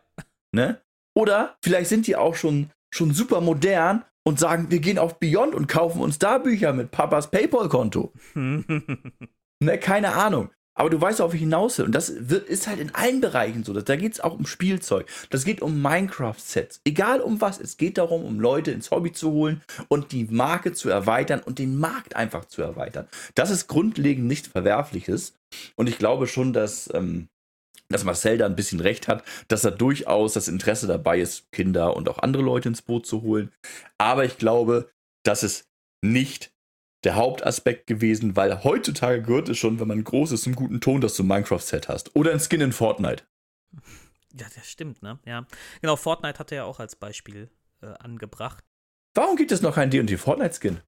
[0.51, 0.81] Ne?
[1.15, 5.55] Oder vielleicht sind die auch schon, schon super modern und sagen, wir gehen auf Beyond
[5.55, 8.11] und kaufen uns da Bücher mit Papas Paypal-Konto.
[8.35, 10.49] ne, keine Ahnung.
[10.79, 11.85] Aber du weißt, auf ich hinaus will.
[11.85, 13.73] Und das wird, ist halt in allen Bereichen so.
[13.73, 15.07] Da geht es auch um Spielzeug.
[15.29, 16.79] Das geht um Minecraft-Sets.
[16.85, 17.59] Egal um was.
[17.59, 21.59] Es geht darum, um Leute ins Hobby zu holen und die Marke zu erweitern und
[21.59, 23.09] den Markt einfach zu erweitern.
[23.35, 25.33] Das ist grundlegend nichts Verwerfliches.
[25.75, 27.27] Und ich glaube schon, dass, ähm,
[27.89, 31.93] dass Marcel da ein bisschen recht hat, dass da durchaus das Interesse dabei ist, Kinder
[31.97, 33.51] und auch andere Leute ins Boot zu holen.
[33.97, 34.89] Aber ich glaube,
[35.25, 35.65] dass es
[36.01, 36.53] nicht
[37.03, 41.01] der Hauptaspekt gewesen, weil heutzutage gehört es schon, wenn man groß ist, im guten Ton,
[41.01, 42.15] dass du ein Minecraft-Set hast.
[42.15, 43.23] Oder ein Skin in Fortnite.
[44.33, 45.19] Ja, das stimmt, ne?
[45.25, 45.45] Ja.
[45.81, 47.49] Genau, Fortnite hat er ja auch als Beispiel
[47.81, 48.63] äh, angebracht.
[49.15, 50.81] Warum gibt es noch keinen D&D Fortnite-Skin?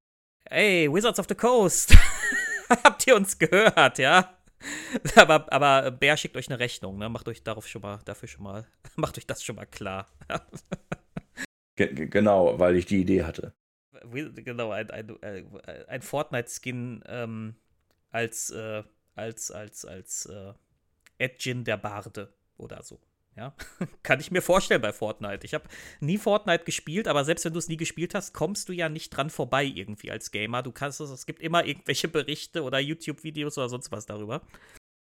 [0.46, 1.96] Ey, Wizards of the Coast.
[2.70, 4.38] Habt ihr uns gehört, ja?
[5.16, 7.10] aber, aber Bär schickt euch eine Rechnung, ne?
[7.10, 10.08] Macht euch darauf schon mal, dafür schon mal, macht euch das schon mal klar.
[11.76, 13.54] genau, weil ich die Idee hatte
[14.36, 15.44] genau, ein, ein, äh,
[15.88, 17.56] ein Fortnite-Skin ähm,
[18.12, 18.84] als, äh,
[19.16, 20.54] als, als, als äh,
[21.18, 23.00] Edgin der Barde oder so.
[23.36, 23.54] Ja,
[24.04, 25.46] kann ich mir vorstellen bei Fortnite.
[25.46, 25.64] Ich habe
[26.02, 29.10] nie Fortnite gespielt, aber selbst wenn du es nie gespielt hast, kommst du ja nicht
[29.12, 30.64] dran vorbei irgendwie als Gamer.
[30.64, 34.42] Du kannst es, es gibt immer irgendwelche Berichte oder YouTube-Videos oder sonst was darüber.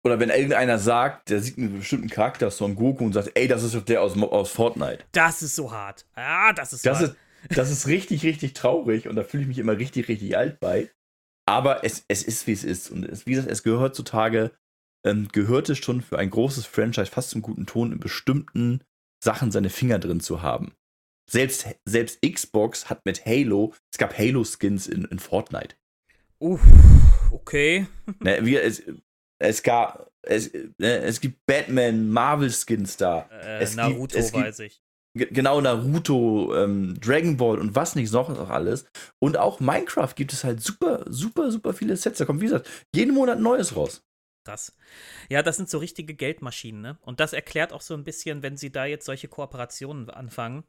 [0.04, 3.64] Oder wenn irgendeiner sagt, der sieht einen bestimmten Charakter, Son Goku, und sagt, ey, das
[3.64, 5.00] ist der aus, aus Fortnite.
[5.12, 6.06] Das ist so hart.
[6.16, 7.10] Ja, das ist so das hart.
[7.12, 7.18] Ist,
[7.50, 10.92] das ist richtig, richtig traurig und da fühle ich mich immer richtig, richtig alt bei.
[11.46, 12.92] Aber es, es ist, wie es ist.
[12.92, 14.52] Und es, wie gesagt, es gehört heutzutage,
[15.06, 18.84] ähm, gehört es schon für ein großes Franchise fast zum guten Ton, in bestimmten
[19.24, 20.74] Sachen seine Finger drin zu haben.
[21.30, 25.76] Selbst, selbst Xbox hat mit Halo, es gab Halo-Skins in, in Fortnite.
[26.40, 26.62] Uff,
[27.32, 27.88] okay.
[28.20, 28.84] Ne, wie, es,
[29.40, 33.30] es gab, es, ne, es gibt Batman, Marvel-Skins da.
[33.32, 34.82] Äh, es Naruto gibt, es gibt, weiß ich
[35.14, 38.86] genau Naruto, ähm, Dragon Ball und was nicht noch auch alles.
[39.20, 42.20] Und auch Minecraft gibt es halt super, super, super viele Sets.
[42.20, 44.04] Da kommt, wie gesagt, jeden Monat Neues raus.
[44.46, 44.76] Krass.
[45.30, 46.98] Ja, das sind so richtige Geldmaschinen, ne?
[47.02, 50.64] Und das erklärt auch so ein bisschen, wenn sie da jetzt solche Kooperationen anfangen,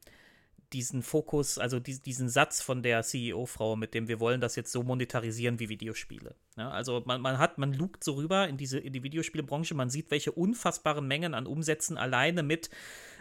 [0.72, 4.70] diesen Fokus, also die, diesen Satz von der CEO-Frau, mit dem wir wollen das jetzt
[4.70, 6.34] so monetarisieren wie Videospiele.
[6.56, 9.90] Ja, also man, man hat, man lugt so rüber in diese, in die Videospielebranche, man
[9.90, 12.70] sieht, welche unfassbaren Mengen an Umsätzen alleine mit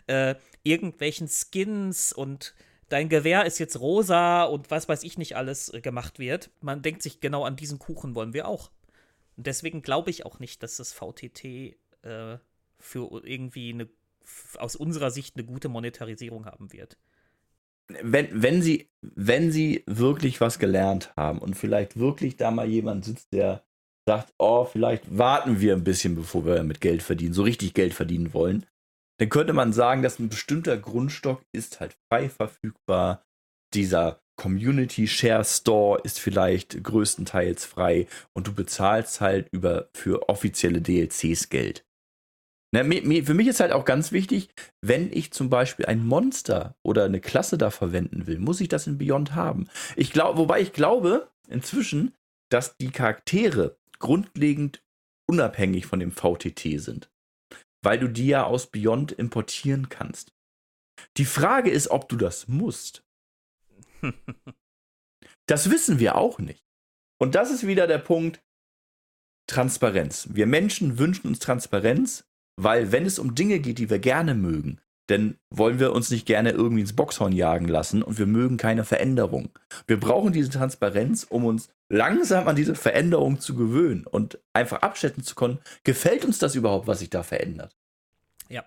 [0.09, 2.53] äh, irgendwelchen Skins und
[2.89, 6.49] dein Gewehr ist jetzt rosa und was weiß ich nicht alles äh, gemacht wird.
[6.61, 8.71] Man denkt sich, genau an diesen Kuchen wollen wir auch.
[9.37, 12.37] Und deswegen glaube ich auch nicht, dass das VTT äh,
[12.79, 13.87] für irgendwie eine,
[14.57, 16.97] aus unserer Sicht eine gute Monetarisierung haben wird.
[18.01, 23.05] Wenn, wenn, sie, wenn sie wirklich was gelernt haben und vielleicht wirklich da mal jemand
[23.05, 23.63] sitzt, der
[24.05, 27.93] sagt, oh, vielleicht warten wir ein bisschen, bevor wir mit Geld verdienen, so richtig Geld
[27.93, 28.65] verdienen wollen,
[29.19, 33.23] dann könnte man sagen, dass ein bestimmter Grundstock ist halt frei verfügbar.
[33.73, 40.81] Dieser Community Share Store ist vielleicht größtenteils frei und du bezahlst halt über für offizielle
[40.81, 41.85] DLCs Geld.
[42.71, 44.49] Na, für mich ist halt auch ganz wichtig,
[44.81, 48.87] wenn ich zum Beispiel ein Monster oder eine Klasse da verwenden will, muss ich das
[48.87, 49.67] in Beyond haben.
[49.97, 52.13] Ich glaube, wobei ich glaube inzwischen,
[52.49, 54.81] dass die Charaktere grundlegend
[55.27, 57.09] unabhängig von dem VTT sind
[57.81, 60.33] weil du die ja aus Beyond importieren kannst.
[61.17, 63.03] Die Frage ist, ob du das musst.
[65.47, 66.65] das wissen wir auch nicht.
[67.19, 68.41] Und das ist wieder der Punkt
[69.47, 70.27] Transparenz.
[70.31, 72.25] Wir Menschen wünschen uns Transparenz,
[72.55, 74.79] weil wenn es um Dinge geht, die wir gerne mögen,
[75.09, 78.83] dann wollen wir uns nicht gerne irgendwie ins Boxhorn jagen lassen und wir mögen keine
[78.83, 79.49] Veränderung.
[79.87, 85.23] Wir brauchen diese Transparenz, um uns langsam an diese Veränderung zu gewöhnen und einfach abschätzen
[85.23, 87.75] zu können, gefällt uns das überhaupt, was sich da verändert?
[88.49, 88.65] Ja.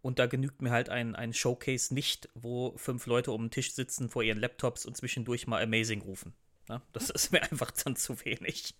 [0.00, 3.72] Und da genügt mir halt ein, ein Showcase nicht, wo fünf Leute um den Tisch
[3.72, 6.34] sitzen vor ihren Laptops und zwischendurch mal Amazing rufen.
[6.68, 8.74] Ja, das ist mir einfach dann zu wenig.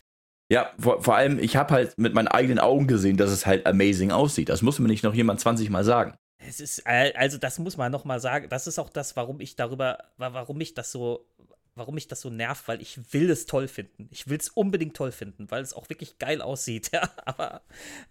[0.51, 3.67] Ja, vor, vor allem, ich habe halt mit meinen eigenen Augen gesehen, dass es halt
[3.67, 4.49] amazing aussieht.
[4.49, 6.17] Das muss mir nicht noch jemand 20 Mal sagen.
[6.39, 8.49] Es ist, also das muss man noch mal sagen.
[8.49, 11.27] Das ist auch das, warum ich darüber, warum mich das so,
[11.75, 14.09] warum mich das so nervt, weil ich will es toll finden.
[14.13, 16.91] Ich will es unbedingt toll finden, weil es auch wirklich geil aussieht.
[16.93, 17.63] Ja, aber,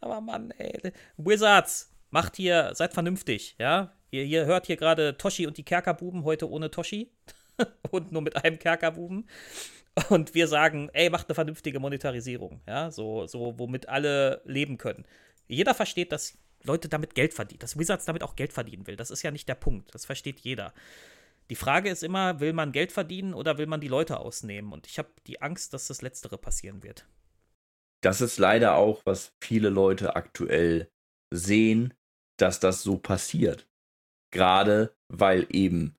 [0.01, 3.93] aber Mann, ey, Wizards, macht hier, seid vernünftig, ja.
[4.11, 7.11] Ihr, ihr hört hier gerade Toshi und die Kerkerbuben heute ohne Toshi
[7.91, 9.27] und nur mit einem Kerkerbuben.
[10.09, 15.05] Und wir sagen, ey, macht eine vernünftige Monetarisierung, ja, so, so, womit alle leben können.
[15.47, 18.95] Jeder versteht, dass Leute damit Geld verdienen, dass Wizards damit auch Geld verdienen will.
[18.95, 19.93] Das ist ja nicht der Punkt.
[19.93, 20.73] Das versteht jeder.
[21.49, 24.73] Die Frage ist immer, will man Geld verdienen oder will man die Leute ausnehmen?
[24.73, 27.07] Und ich habe die Angst, dass das Letztere passieren wird.
[28.01, 30.89] Das ist leider auch, was viele Leute aktuell
[31.33, 31.93] sehen,
[32.37, 33.67] dass das so passiert.
[34.31, 35.95] Gerade weil eben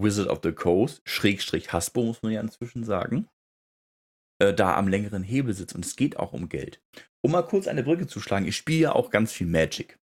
[0.00, 3.28] Wizard of the Coast, Schrägstrich Hasbro, muss man ja inzwischen sagen,
[4.40, 5.74] äh, da am längeren Hebel sitzt.
[5.74, 6.80] Und es geht auch um Geld.
[7.24, 9.98] Um mal kurz eine Brücke zu schlagen, ich spiele ja auch ganz viel Magic.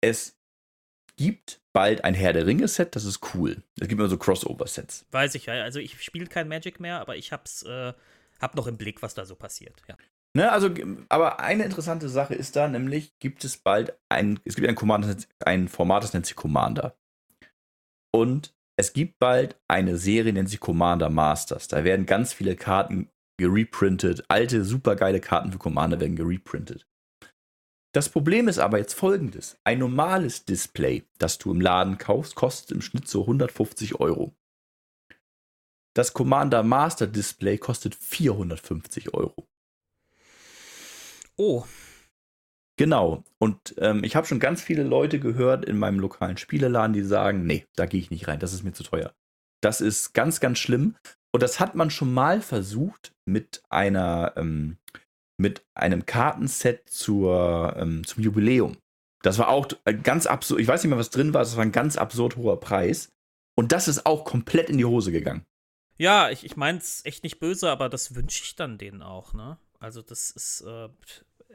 [0.00, 0.38] Es
[1.16, 3.62] gibt bald ein Herr der Ringe-Set, das ist cool.
[3.78, 5.04] Es gibt immer so Crossover-Sets.
[5.10, 5.62] Weiß ich ja.
[5.62, 7.92] Also ich spiele kein Magic mehr, aber ich hab's, äh,
[8.40, 9.96] hab noch im Blick, was da so passiert, ja.
[10.34, 10.70] Ne, also,
[11.08, 15.16] aber eine interessante Sache ist da, nämlich gibt es bald ein, es gibt ein, Commander,
[15.44, 16.96] ein Format, das nennt sich Commander.
[18.14, 21.68] Und es gibt bald eine Serie, nennt sich Commander Masters.
[21.68, 24.24] Da werden ganz viele Karten gereprintet.
[24.28, 26.86] Alte, supergeile Karten für Commander werden gereprintet.
[27.92, 29.58] Das Problem ist aber jetzt folgendes.
[29.64, 34.34] Ein normales Display, das du im Laden kaufst, kostet im Schnitt so 150 Euro.
[35.94, 39.48] Das Commander Master Display kostet 450 Euro.
[41.38, 41.64] Oh.
[42.78, 43.24] Genau.
[43.38, 47.46] Und ähm, ich habe schon ganz viele Leute gehört in meinem lokalen Spieleladen, die sagen,
[47.46, 49.14] nee, da gehe ich nicht rein, das ist mir zu teuer.
[49.62, 50.96] Das ist ganz, ganz schlimm.
[51.36, 54.78] Und das hat man schon mal versucht mit einer, ähm,
[55.36, 58.78] mit einem Kartenset zur, ähm, zum Jubiläum.
[59.20, 59.68] Das war auch
[60.02, 60.62] ganz absurd.
[60.62, 61.42] Ich weiß nicht mehr, was drin war.
[61.42, 63.10] Das war ein ganz absurd hoher Preis.
[63.54, 65.44] Und das ist auch komplett in die Hose gegangen.
[65.98, 69.34] Ja, ich, ich meine es echt nicht böse, aber das wünsche ich dann denen auch,
[69.34, 69.58] ne?
[69.78, 70.88] Also, das ist, äh,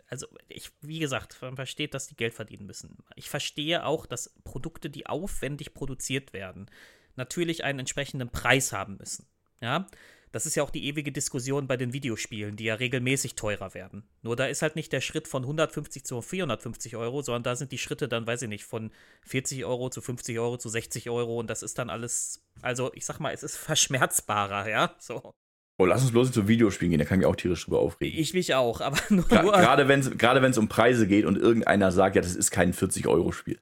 [0.06, 3.00] also, ich, wie gesagt, man versteht, dass die Geld verdienen müssen.
[3.16, 6.70] Ich verstehe auch, dass Produkte, die aufwendig produziert werden,
[7.16, 9.26] natürlich einen entsprechenden Preis haben müssen.
[9.62, 9.88] Ja,
[10.32, 14.04] das ist ja auch die ewige Diskussion bei den Videospielen, die ja regelmäßig teurer werden.
[14.22, 17.72] Nur da ist halt nicht der Schritt von 150 zu 450 Euro, sondern da sind
[17.72, 18.92] die Schritte dann, weiß ich nicht, von
[19.26, 23.06] 40 Euro zu 50 Euro zu 60 Euro und das ist dann alles, also ich
[23.06, 25.34] sag mal, es ist verschmerzbarer, ja, so.
[25.78, 28.18] Oh, lass uns bloß zu Videospielen gehen, da kann ich mich auch tierisch drüber aufregen.
[28.18, 29.28] Ich mich auch, aber nur.
[29.28, 33.60] Gerade wenn es um Preise geht und irgendeiner sagt, ja, das ist kein 40-Euro-Spiel.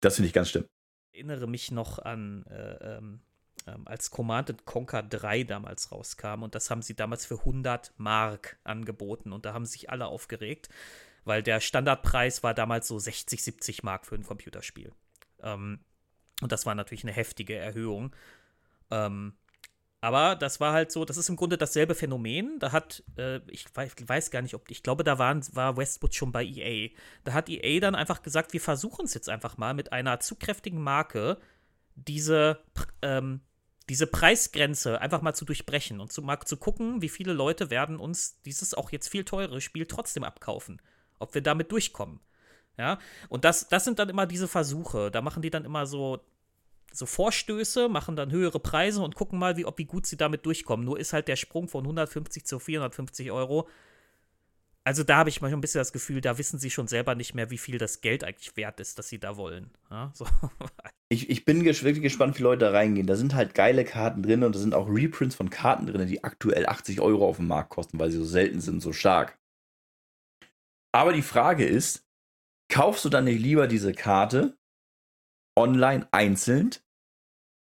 [0.00, 0.64] Das finde ich ganz schlimm.
[1.12, 3.20] Ich erinnere mich noch an äh, ähm,
[3.66, 6.42] ähm, als Command Conquer 3 damals rauskam.
[6.42, 9.32] Und das haben sie damals für 100 Mark angeboten.
[9.32, 10.68] Und da haben sich alle aufgeregt,
[11.24, 14.92] weil der Standardpreis war damals so 60, 70 Mark für ein Computerspiel.
[15.40, 15.80] Ähm,
[16.40, 18.14] und das war natürlich eine heftige Erhöhung.
[18.90, 19.34] Ähm,
[20.00, 22.58] aber das war halt so, das ist im Grunde dasselbe Phänomen.
[22.60, 26.30] Da hat, äh, ich weiß, gar nicht, ob, ich glaube, da waren, war Westwood schon
[26.30, 26.90] bei EA.
[27.24, 30.36] Da hat EA dann einfach gesagt, wir versuchen es jetzt einfach mal mit einer zu
[30.36, 31.38] kräftigen Marke,
[31.96, 32.60] diese
[33.02, 33.40] ähm,
[33.88, 37.98] diese Preisgrenze einfach mal zu durchbrechen und zu, mal zu gucken, wie viele Leute werden
[37.98, 40.82] uns dieses auch jetzt viel teure Spiel trotzdem abkaufen.
[41.18, 42.20] Ob wir damit durchkommen.
[42.78, 45.10] Ja, und das, das sind dann immer diese Versuche.
[45.10, 46.20] Da machen die dann immer so,
[46.92, 50.44] so Vorstöße, machen dann höhere Preise und gucken mal, wie, ob, wie gut sie damit
[50.44, 50.84] durchkommen.
[50.84, 53.68] Nur ist halt der Sprung von 150 zu 450 Euro
[54.86, 57.34] also da habe ich manchmal ein bisschen das Gefühl, da wissen sie schon selber nicht
[57.34, 59.72] mehr, wie viel das Geld eigentlich wert ist, das sie da wollen.
[59.90, 60.28] Ja, so.
[61.08, 63.08] ich, ich bin wirklich gespannt, wie Leute da reingehen.
[63.08, 66.22] Da sind halt geile Karten drin und da sind auch Reprints von Karten drin, die
[66.22, 69.36] aktuell 80 Euro auf dem Markt kosten, weil sie so selten sind, so stark.
[70.94, 72.06] Aber die Frage ist,
[72.72, 74.56] kaufst du dann nicht lieber diese Karte
[75.58, 76.70] online einzeln,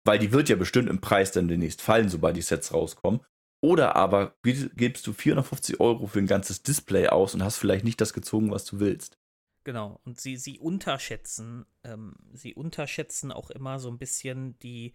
[0.04, 3.22] weil die wird ja bestimmt im Preis dann demnächst fallen, sobald die Sets rauskommen,
[3.64, 8.02] oder aber gibst du 450 Euro für ein ganzes Display aus und hast vielleicht nicht
[8.02, 9.18] das gezogen, was du willst.
[9.64, 14.92] Genau, und sie, sie unterschätzen, ähm, sie unterschätzen auch immer so ein bisschen die,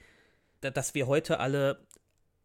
[0.60, 1.86] dass wir heute alle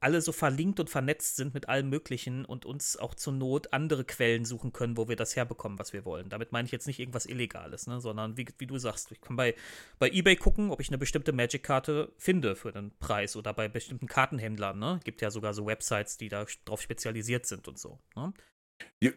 [0.03, 4.03] alle so verlinkt und vernetzt sind mit allem Möglichen und uns auch zur Not andere
[4.03, 6.29] Quellen suchen können, wo wir das herbekommen, was wir wollen.
[6.29, 9.35] Damit meine ich jetzt nicht irgendwas Illegales, ne, sondern wie, wie du sagst, ich kann
[9.35, 9.55] bei,
[9.99, 14.07] bei eBay gucken, ob ich eine bestimmte Magic-Karte finde für den Preis oder bei bestimmten
[14.07, 14.77] Kartenhändlern.
[14.77, 14.99] Ne?
[15.03, 17.99] Gibt ja sogar so Websites, die darauf spezialisiert sind und so.
[18.15, 18.33] Ne?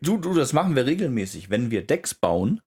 [0.01, 1.51] Du, du, das machen wir regelmäßig.
[1.51, 2.61] Wenn wir Decks bauen,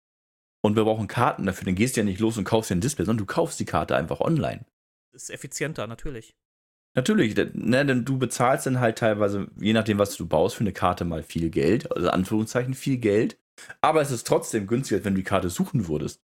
[0.62, 2.82] und wir brauchen Karten dafür, dann gehst du ja nicht los und kaufst dir ein
[2.82, 4.66] Display, sondern du kaufst die Karte einfach online.
[5.12, 6.36] Das ist effizienter, natürlich.
[7.00, 10.74] Natürlich, ne, denn du bezahlst dann halt teilweise, je nachdem, was du baust, für eine
[10.74, 13.40] Karte mal viel Geld, also Anführungszeichen viel Geld.
[13.80, 16.22] Aber es ist trotzdem günstiger, als wenn du die Karte suchen würdest.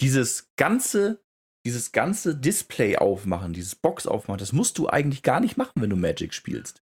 [0.00, 1.24] Dieses ganze,
[1.66, 5.90] dieses ganze Display aufmachen, dieses Box aufmachen, das musst du eigentlich gar nicht machen, wenn
[5.90, 6.84] du Magic spielst.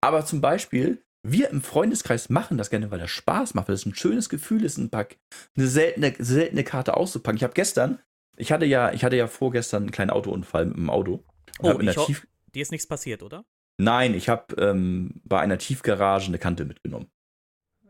[0.00, 3.86] Aber zum Beispiel, wir im Freundeskreis machen das gerne, weil das Spaß macht, weil es
[3.86, 5.18] ein schönes Gefühl ist, ein Pack,
[5.56, 7.36] eine seltene, seltene Karte auszupacken.
[7.36, 8.00] Ich habe gestern,
[8.36, 11.22] ich hatte ja, ich hatte ja vorgestern einen kleinen Autounfall mit dem Auto.
[11.60, 13.44] Oh, der Tief dir ist nichts passiert, oder?
[13.78, 17.10] Nein, ich habe ähm, bei einer Tiefgarage eine Kante mitgenommen.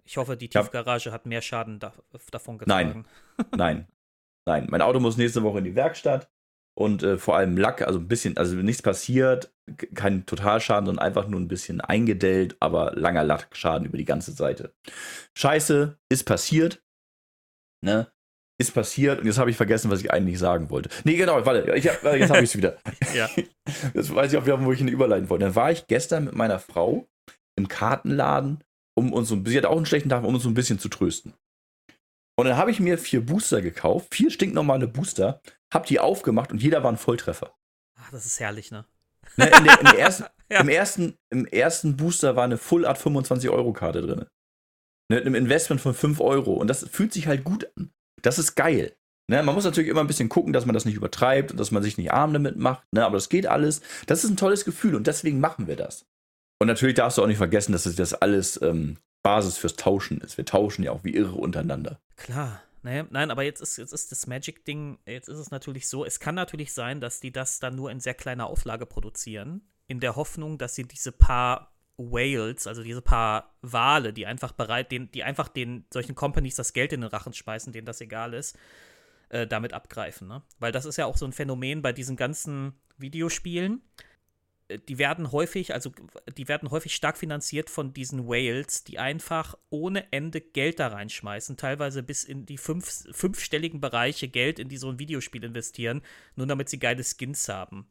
[0.04, 1.92] Ich hoffe, die Tiefgarage hat mehr Schaden da,
[2.30, 3.04] davon getragen.
[3.36, 3.88] Nein, nein,
[4.46, 4.66] nein.
[4.70, 6.30] Mein Auto muss nächste Woche in die Werkstatt
[6.74, 9.52] und äh, vor allem Lack, also ein bisschen, also nichts passiert,
[9.94, 14.74] kein Totalschaden, sondern einfach nur ein bisschen eingedellt, aber langer Lackschaden über die ganze Seite.
[15.34, 16.82] Scheiße, ist passiert.
[17.82, 18.10] Ne?
[18.60, 20.90] Ist passiert und jetzt habe ich vergessen, was ich eigentlich sagen wollte.
[21.04, 22.76] Nee, genau, warte, ich hab, jetzt habe ich es wieder.
[23.14, 23.28] ja.
[23.94, 25.44] Jetzt weiß ich auch wieder, wo ich ihn überleiten wollte.
[25.44, 27.06] Dann war ich gestern mit meiner Frau
[27.56, 28.62] im Kartenladen,
[28.98, 30.54] um uns so ein bisschen, sie hat auch einen schlechten Tag, um uns so ein
[30.54, 31.32] bisschen zu trösten.
[32.36, 35.40] Und dann habe ich mir vier Booster gekauft, vier stinknormale Booster,
[35.72, 37.54] hab die aufgemacht und jeder war ein Volltreffer.
[37.98, 38.84] Ach, das ist herrlich, ne?
[39.36, 40.60] ne in der, in der ersten, ja.
[40.60, 44.26] im, ersten, Im ersten Booster war eine Full Art 25-Euro-Karte drin.
[45.10, 46.54] Ne, mit einem Investment von 5 Euro.
[46.54, 47.92] Und das fühlt sich halt gut an.
[48.22, 48.94] Das ist geil.
[49.28, 51.70] Ne, man muss natürlich immer ein bisschen gucken, dass man das nicht übertreibt und dass
[51.70, 52.82] man sich nicht arm damit macht.
[52.92, 53.80] Ne, aber das geht alles.
[54.06, 56.04] Das ist ein tolles Gefühl und deswegen machen wir das.
[56.58, 60.36] Und natürlich darfst du auch nicht vergessen, dass das alles ähm, Basis fürs Tauschen ist.
[60.36, 62.00] Wir tauschen ja auch wie irre untereinander.
[62.16, 62.60] Klar.
[62.82, 66.18] Naja, nein, aber jetzt ist, jetzt ist das Magic-Ding, jetzt ist es natürlich so, es
[66.18, 70.16] kann natürlich sein, dass die das dann nur in sehr kleiner Auflage produzieren, in der
[70.16, 75.22] Hoffnung, dass sie diese paar Whales, also diese paar Wale, die einfach bereit, den, die
[75.22, 78.58] einfach den solchen Companies das Geld in den Rachen schmeißen, denen das egal ist,
[79.28, 80.28] äh, damit abgreifen.
[80.28, 80.42] Ne?
[80.58, 83.82] Weil das ist ja auch so ein Phänomen bei diesen ganzen Videospielen
[84.88, 85.92] die werden häufig, also
[86.36, 91.56] die werden häufig stark finanziert von diesen Whales, die einfach ohne Ende Geld da reinschmeißen,
[91.56, 96.02] teilweise bis in die fünf, fünfstelligen Bereiche Geld in die so ein Videospiel investieren,
[96.36, 97.86] nur damit sie geile Skins haben.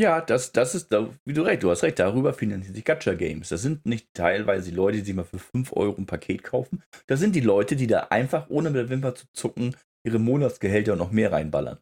[0.00, 0.90] Ja, das, das ist,
[1.26, 3.50] wie du recht, du hast recht, darüber finanzieren sich Gacha-Games.
[3.50, 6.82] Das sind nicht teilweise die Leute, die sich mal für 5 Euro ein Paket kaufen.
[7.06, 10.96] Das sind die Leute, die da einfach, ohne mit der Wimper zu zucken, ihre Monatsgehälter
[10.96, 11.80] noch mehr reinballern.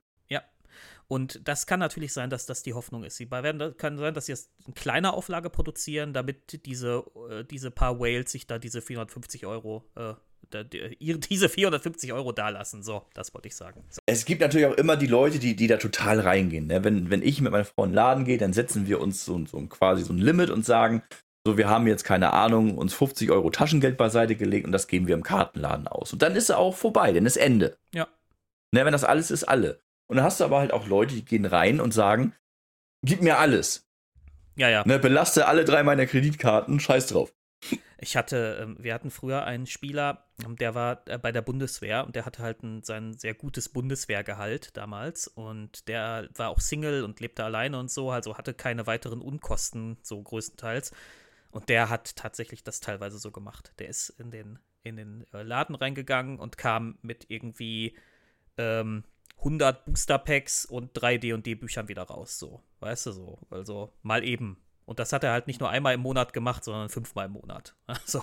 [1.08, 3.16] Und das kann natürlich sein, dass das die Hoffnung ist.
[3.16, 7.70] Sie werden, kann sein, dass sie jetzt eine kleine Auflage produzieren, damit diese, äh, diese
[7.70, 10.12] paar Whales sich da diese 450 Euro, äh,
[10.52, 12.82] diese 450 Euro dalassen.
[12.82, 13.84] So, das wollte ich sagen.
[13.90, 14.00] So.
[14.06, 16.66] Es gibt natürlich auch immer die Leute, die, die da total reingehen.
[16.66, 16.84] Ne?
[16.84, 19.44] Wenn, wenn ich mit meiner Frau in den Laden gehe, dann setzen wir uns so,
[19.46, 21.02] so quasi so ein Limit und sagen,
[21.46, 25.06] so, wir haben jetzt keine Ahnung, uns 50 Euro Taschengeld beiseite gelegt und das geben
[25.06, 26.12] wir im Kartenladen aus.
[26.12, 27.78] Und dann ist es auch vorbei, dann ist Ende.
[27.94, 28.06] Ja.
[28.74, 29.80] Ne, wenn das alles ist, alle.
[30.08, 32.34] Und dann hast du aber halt auch Leute, die gehen rein und sagen,
[33.02, 33.86] gib mir alles.
[34.56, 34.82] Ja, ja.
[34.86, 37.32] Ne, belaste alle drei meiner Kreditkarten, scheiß drauf.
[38.00, 42.06] Ich hatte, ähm, wir hatten früher einen Spieler, ähm, der war äh, bei der Bundeswehr
[42.06, 47.02] und der hatte halt ein, sein sehr gutes Bundeswehrgehalt damals und der war auch Single
[47.02, 50.92] und lebte alleine und so, also hatte keine weiteren Unkosten, so größtenteils.
[51.50, 53.72] Und der hat tatsächlich das teilweise so gemacht.
[53.78, 57.96] Der ist in den, in den äh, Laden reingegangen und kam mit irgendwie
[58.58, 59.02] ähm,
[59.38, 64.24] 100 Booster Packs und drei D&D Büchern wieder raus, so, weißt du so, also mal
[64.24, 64.60] eben.
[64.88, 67.74] Und das hat er halt nicht nur einmal im Monat gemacht, sondern fünfmal im Monat.
[68.06, 68.22] So.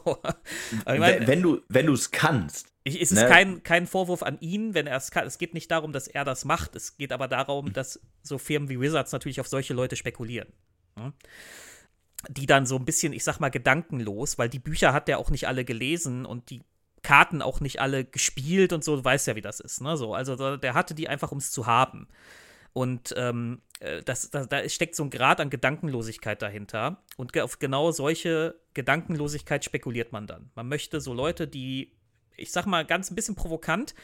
[0.72, 2.74] ich mein, wenn du wenn du es kannst.
[2.84, 3.22] Ich, es ne?
[3.22, 5.28] ist kein, kein Vorwurf an ihn, wenn er es kann.
[5.28, 6.76] Es geht nicht darum, dass er das macht.
[6.76, 10.48] Es geht aber darum, dass so Firmen wie Wizards natürlich auf solche Leute spekulieren.
[10.96, 11.14] Ne?
[12.30, 15.30] Die dann so ein bisschen, ich sag mal, gedankenlos, weil die Bücher hat er auch
[15.30, 16.64] nicht alle gelesen und die
[17.04, 19.82] Karten auch nicht alle gespielt und so, du weißt ja, wie das ist.
[19.82, 19.98] Ne?
[19.98, 22.08] So, also der hatte die einfach, um es zu haben.
[22.76, 27.02] Und ähm, äh, das, das, da steckt so ein Grad an Gedankenlosigkeit dahinter.
[27.16, 30.52] Und auf genau solche Gedankenlosigkeit spekuliert man dann.
[30.56, 31.94] Man möchte so Leute, die,
[32.36, 33.96] ich sag mal ganz ein bisschen provokant,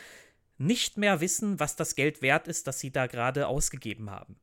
[0.58, 4.38] nicht mehr wissen, was das Geld wert ist, das sie da gerade ausgegeben haben.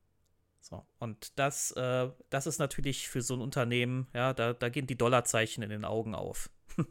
[0.61, 4.87] So, und das, äh, das ist natürlich für so ein Unternehmen, ja, da, da gehen
[4.87, 6.51] die Dollarzeichen in den Augen auf.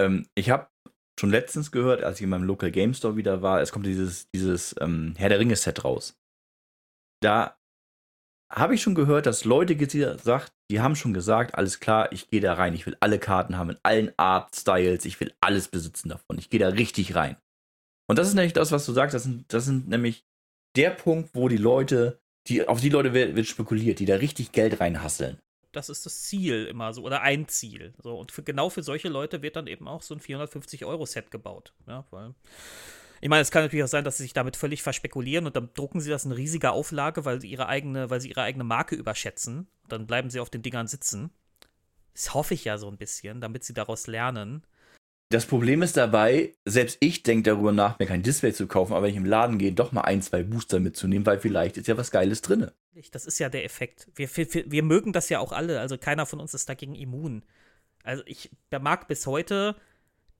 [0.00, 0.66] ähm, ich habe
[1.20, 4.28] schon letztens gehört, als ich in meinem Local Game Store wieder war, es kommt dieses,
[4.32, 6.16] dieses ähm, Herr der Ringe-Set raus.
[7.26, 7.58] Da
[8.52, 12.40] habe ich schon gehört, dass Leute gesagt, die haben schon gesagt, alles klar, ich gehe
[12.40, 16.38] da rein, ich will alle Karten haben, in allen Art-Styles, ich will alles besitzen davon,
[16.38, 17.36] ich gehe da richtig rein.
[18.08, 20.24] Und das ist nämlich das, was du sagst, das sind, das sind nämlich
[20.76, 24.52] der Punkt, wo die Leute, die, auf die Leute wird, wird spekuliert, die da richtig
[24.52, 25.40] Geld reinhasseln
[25.72, 27.92] das ist das Ziel immer so oder ein Ziel.
[28.02, 31.04] So und für, genau für solche Leute wird dann eben auch so ein 450 Euro
[31.04, 32.34] Set gebaut, ja, weil
[33.20, 35.70] Ich meine, es kann natürlich auch sein, dass sie sich damit völlig verspekulieren und dann
[35.74, 38.94] drucken sie das in riesiger Auflage, weil sie ihre eigene, weil sie ihre eigene Marke
[38.94, 39.68] überschätzen.
[39.88, 41.30] Dann bleiben sie auf den Dingern sitzen.
[42.12, 44.62] Das hoffe ich ja so ein bisschen, damit sie daraus lernen.
[45.28, 49.02] Das Problem ist dabei, selbst ich denke darüber nach, mir kein Display zu kaufen, aber
[49.02, 51.96] wenn ich im Laden gehe, doch mal ein, zwei Booster mitzunehmen, weil vielleicht ist ja
[51.96, 52.70] was Geiles drin.
[53.10, 54.08] Das ist ja der Effekt.
[54.14, 55.80] Wir, wir, wir mögen das ja auch alle.
[55.80, 57.44] Also keiner von uns ist dagegen immun.
[58.04, 59.74] Also ich mag bis heute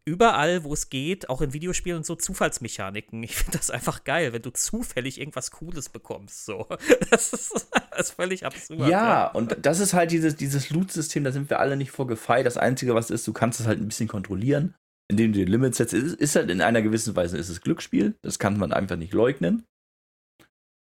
[0.06, 3.22] überall, wo es geht, auch in Videospielen und so, Zufallsmechaniken.
[3.24, 6.46] Ich finde das einfach geil, wenn du zufällig irgendwas Cooles bekommst.
[6.46, 6.66] So.
[7.10, 8.80] Das ist, das ist völlig absurd.
[8.80, 12.06] Ja, ja, und das ist halt dieses, dieses Loot-System, da sind wir alle nicht vor
[12.06, 12.46] gefeit.
[12.46, 14.74] Das Einzige, was ist, du kannst es halt ein bisschen kontrollieren,
[15.08, 15.94] indem du die Limits setzt.
[15.94, 18.16] Ist, ist halt in einer gewissen Weise ist es Glücksspiel.
[18.22, 19.64] Das kann man einfach nicht leugnen.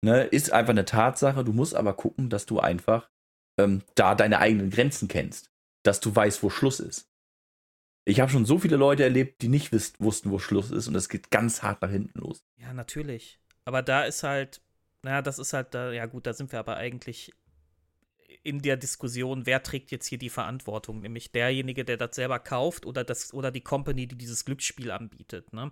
[0.03, 1.43] Ne, ist einfach eine Tatsache.
[1.43, 3.09] Du musst aber gucken, dass du einfach
[3.59, 5.49] ähm, da deine eigenen Grenzen kennst.
[5.83, 7.09] Dass du weißt, wo Schluss ist.
[8.09, 10.95] Ich habe schon so viele Leute erlebt, die nicht wisst, wussten, wo Schluss ist und
[10.95, 12.43] es geht ganz hart nach hinten los.
[12.57, 13.39] Ja, natürlich.
[13.65, 14.61] Aber da ist halt,
[15.03, 17.31] naja, das ist halt, da, ja gut, da sind wir aber eigentlich
[18.41, 22.85] in der Diskussion, wer trägt jetzt hier die Verantwortung, nämlich derjenige, der das selber kauft
[22.85, 25.51] oder, das, oder die Company, die dieses Glücksspiel anbietet.
[25.51, 25.71] Ne?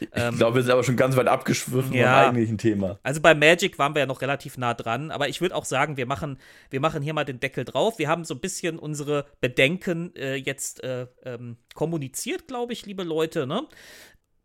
[0.00, 2.98] Ich ähm, glaube, wir sind aber schon ganz weit abgeschwiffen ja, vom eigentlichen Thema.
[3.02, 5.96] Also bei Magic waren wir ja noch relativ nah dran, aber ich würde auch sagen,
[5.96, 6.38] wir machen,
[6.70, 7.98] wir machen hier mal den Deckel drauf.
[7.98, 13.04] Wir haben so ein bisschen unsere Bedenken äh, jetzt äh, ähm, kommuniziert, glaube ich, liebe
[13.04, 13.46] Leute.
[13.46, 13.66] Ne?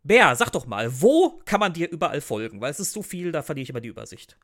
[0.04, 2.60] Bär, sag doch mal, wo kann man dir überall folgen?
[2.60, 4.38] Weil es ist so viel, da verliere ich immer die Übersicht.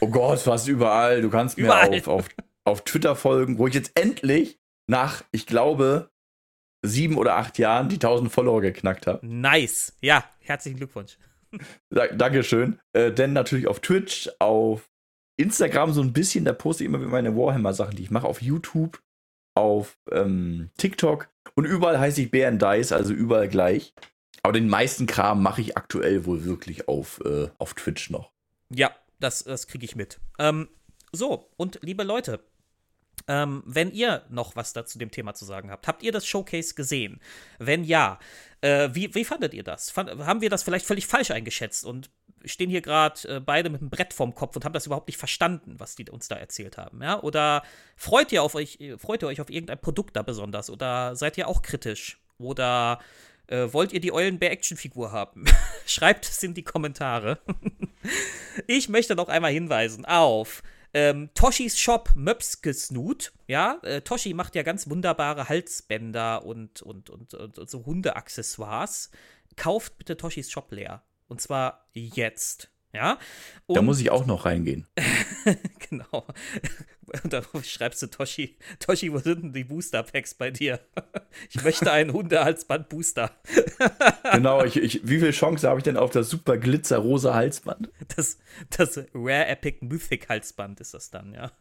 [0.00, 1.20] Oh Gott, fast überall.
[1.22, 2.28] Du kannst mir auf, auf
[2.70, 6.10] auf Twitter folgen, wo ich jetzt endlich nach, ich glaube,
[6.82, 9.26] sieben oder acht Jahren die 1000 Follower geknackt habe.
[9.26, 9.96] Nice.
[10.00, 11.18] Ja, herzlichen Glückwunsch.
[11.90, 12.78] Dankeschön.
[12.92, 14.90] Äh, denn natürlich auf Twitch, auf
[15.36, 18.42] Instagram so ein bisschen, da poste ich immer wieder meine Warhammer-Sachen, die ich mache, auf
[18.42, 19.02] YouTube,
[19.54, 23.94] auf ähm, TikTok und überall heiße ich Bären Dice, also überall gleich.
[24.42, 28.32] Aber den meisten Kram mache ich aktuell wohl wirklich auf, äh, auf Twitch noch.
[28.70, 30.20] Ja, das, das kriege ich mit.
[30.38, 30.68] Ähm,
[31.12, 32.40] so, und liebe Leute,
[33.28, 36.74] ähm, wenn ihr noch was dazu dem Thema zu sagen habt, habt ihr das Showcase
[36.74, 37.20] gesehen?
[37.58, 38.18] Wenn ja,
[38.60, 39.90] äh, wie, wie fandet ihr das?
[39.90, 42.10] Fand, haben wir das vielleicht völlig falsch eingeschätzt und
[42.44, 45.18] stehen hier gerade äh, beide mit einem Brett vorm Kopf und haben das überhaupt nicht
[45.18, 47.02] verstanden, was die uns da erzählt haben?
[47.02, 47.20] Ja?
[47.22, 47.62] Oder
[47.96, 50.70] freut ihr, auf euch, freut ihr euch auf irgendein Produkt da besonders?
[50.70, 52.18] Oder seid ihr auch kritisch?
[52.38, 53.00] Oder
[53.46, 55.44] äh, wollt ihr die Eulenbär-Actionfigur haben?
[55.86, 57.38] Schreibt es in die Kommentare.
[58.66, 60.62] ich möchte noch einmal hinweisen auf
[60.92, 67.34] ähm, Toshis Shop Möpskesnut, ja, äh, Toshi macht ja ganz wunderbare Halsbänder und, und, und,
[67.34, 69.10] und, und so Hundeaccessoires.
[69.56, 71.02] Kauft bitte Toshis Shop leer.
[71.28, 72.70] Und zwar jetzt.
[72.92, 73.18] Ja.
[73.66, 74.86] Und da muss ich auch noch reingehen.
[75.90, 76.26] genau.
[77.22, 80.80] Und dann schreibst du Toshi, Toshi, wo sind denn die Booster Packs bei dir?
[81.48, 83.30] Ich möchte einen Hundehalsband Booster.
[84.32, 87.88] genau, ich, ich, wie viel Chance habe ich denn auf das super glitzer rosa Halsband?
[88.16, 88.38] Das,
[88.70, 91.52] das Rare Epic Mythic Halsband ist das dann, ja.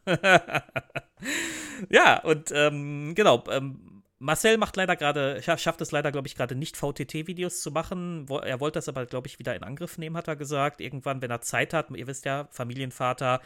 [1.89, 6.55] ja, und ähm, genau, ähm, Marcel macht leider gerade, schafft es leider, glaube ich, gerade
[6.55, 8.27] nicht, VTT-Videos zu machen.
[8.43, 10.81] Er wollte das aber, glaube ich, wieder in Angriff nehmen, hat er gesagt.
[10.81, 13.41] Irgendwann, wenn er Zeit hat, ihr wisst ja, Familienvater,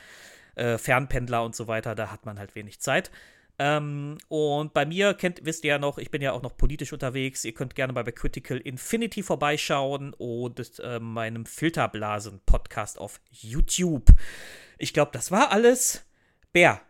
[0.55, 3.11] äh, Fernpendler und so weiter, da hat man halt wenig Zeit.
[3.59, 6.91] Ähm, und bei mir kennt, wisst ihr ja noch, ich bin ja auch noch politisch
[6.91, 7.45] unterwegs.
[7.45, 14.09] Ihr könnt gerne bei Critical Infinity vorbeischauen und äh, meinem Filterblasen-Podcast auf YouTube.
[14.79, 16.03] Ich glaube, das war alles.
[16.51, 16.81] Bär,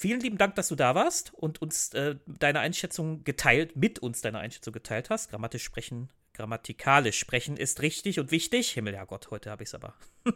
[0.00, 4.22] Vielen lieben Dank, dass du da warst und uns äh, deine Einschätzung geteilt, mit uns
[4.22, 5.28] deine Einschätzung geteilt hast.
[5.28, 8.70] Grammatisch sprechen, grammatikalisch sprechen ist richtig und wichtig.
[8.70, 9.92] Himmel, ja Gott, heute habe ich es aber.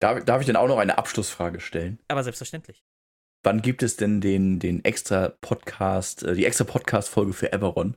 [0.00, 1.98] darf, darf ich denn auch noch eine Abschlussfrage stellen?
[2.08, 2.82] Aber selbstverständlich.
[3.42, 7.94] Wann gibt es denn den, den extra Podcast, äh, die extra Podcast-Folge für Everon?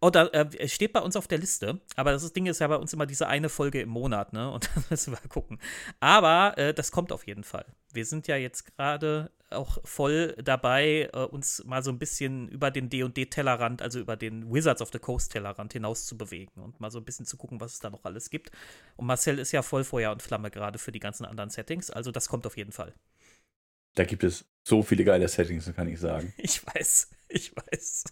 [0.00, 2.76] Oh, da äh, steht bei uns auf der Liste, aber das Ding ist ja bei
[2.76, 4.50] uns immer diese eine Folge im Monat, ne?
[4.50, 5.60] Und dann müssen wir gucken.
[6.00, 7.66] Aber äh, das kommt auf jeden Fall.
[7.92, 12.70] Wir sind ja jetzt gerade auch voll dabei, äh, uns mal so ein bisschen über
[12.70, 16.98] den D&D-Tellerrand, also über den Wizards of the Coast-Tellerrand hinaus zu bewegen und mal so
[16.98, 18.50] ein bisschen zu gucken, was es da noch alles gibt.
[18.96, 22.10] Und Marcel ist ja voll Feuer und Flamme gerade für die ganzen anderen Settings, also
[22.10, 22.94] das kommt auf jeden Fall.
[23.94, 26.32] Da gibt es so viele geile Settings, kann ich sagen.
[26.38, 28.04] Ich weiß, ich weiß.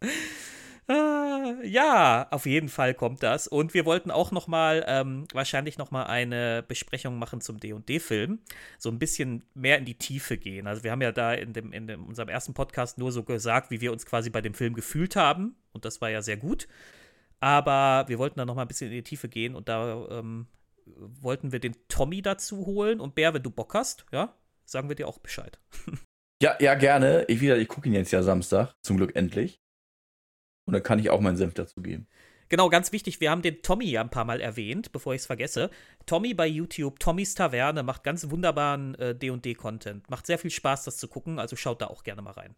[0.88, 3.48] Ah, ja, auf jeden Fall kommt das.
[3.48, 8.38] Und wir wollten auch noch mal, ähm, wahrscheinlich noch mal eine Besprechung machen zum D&D-Film.
[8.78, 10.68] So ein bisschen mehr in die Tiefe gehen.
[10.68, 13.70] Also wir haben ja da in, dem, in dem, unserem ersten Podcast nur so gesagt,
[13.70, 15.56] wie wir uns quasi bei dem Film gefühlt haben.
[15.72, 16.68] Und das war ja sehr gut.
[17.40, 19.56] Aber wir wollten da noch mal ein bisschen in die Tiefe gehen.
[19.56, 20.46] Und da ähm,
[20.86, 23.00] wollten wir den Tommy dazu holen.
[23.00, 25.58] Und Bär, wenn du Bock hast, ja, sagen wir dir auch Bescheid.
[26.42, 27.24] Ja, ja, gerne.
[27.28, 29.58] Ich, ich gucke ihn jetzt ja Samstag, zum Glück endlich.
[30.66, 32.06] Und dann kann ich auch meinen Senf dazu geben.
[32.48, 35.26] Genau, ganz wichtig, wir haben den Tommy ja ein paar Mal erwähnt, bevor ich es
[35.26, 35.70] vergesse.
[36.06, 40.08] Tommy bei YouTube, Tommys Taverne, macht ganz wunderbaren äh, DD-Content.
[40.10, 42.54] Macht sehr viel Spaß, das zu gucken, also schaut da auch gerne mal rein.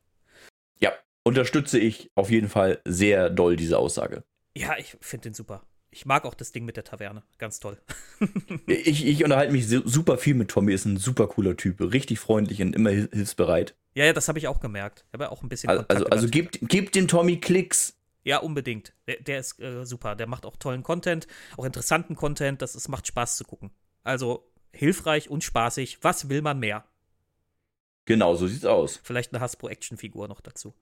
[0.78, 0.92] Ja,
[1.24, 4.24] unterstütze ich auf jeden Fall sehr doll diese Aussage.
[4.54, 5.62] Ja, ich finde den super.
[5.90, 7.22] Ich mag auch das Ding mit der Taverne.
[7.38, 7.78] Ganz toll.
[8.66, 12.60] ich, ich unterhalte mich super viel mit Tommy, ist ein super cooler Typ, richtig freundlich
[12.60, 13.74] und immer hilfsbereit.
[13.94, 15.06] Ja, ja, das habe ich auch gemerkt.
[15.08, 17.97] Ich habe auch ein bisschen Also, also, also gebt, gebt dem Tommy Klicks.
[18.24, 18.92] Ja, unbedingt.
[19.06, 20.16] Der, der ist äh, super.
[20.16, 22.62] Der macht auch tollen Content, auch interessanten Content.
[22.62, 23.70] Das ist, macht Spaß zu gucken.
[24.04, 25.98] Also hilfreich und spaßig.
[26.02, 26.84] Was will man mehr?
[28.04, 29.00] Genau, so sieht's aus.
[29.02, 30.74] Vielleicht eine Hasbro-Action-Figur noch dazu.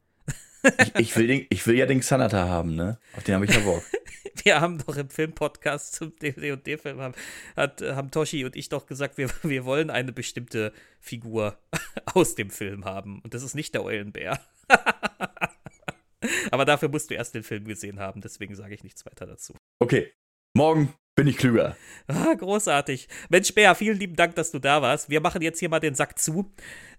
[0.62, 2.99] ich, ich, will den, ich will ja den Xanata haben, ne?
[3.16, 3.82] Auf den habe ich ja Bock.
[4.45, 7.14] wir haben doch im Filmpodcast zum D&D-Film haben,
[7.57, 11.59] haben Toshi und ich doch gesagt, wir, wir wollen eine bestimmte Figur
[12.14, 13.20] aus dem Film haben.
[13.22, 14.41] Und das ist nicht der Eulenbär.
[16.51, 19.55] Aber dafür musst du erst den Film gesehen haben, deswegen sage ich nichts weiter dazu.
[19.79, 20.12] Okay,
[20.55, 21.77] morgen bin ich klüger.
[22.09, 23.09] Ah, großartig.
[23.29, 25.09] Mensch, Bär, vielen lieben Dank, dass du da warst.
[25.09, 26.53] Wir machen jetzt hier mal den Sack zu.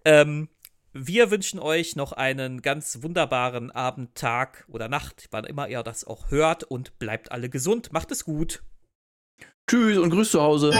[0.05, 0.49] Ähm,
[0.93, 6.05] wir wünschen euch noch einen ganz wunderbaren Abend, Tag oder Nacht, wann immer ihr das
[6.05, 7.93] auch hört und bleibt alle gesund.
[7.93, 8.63] Macht es gut.
[9.69, 10.71] Tschüss und Grüß zu Hause.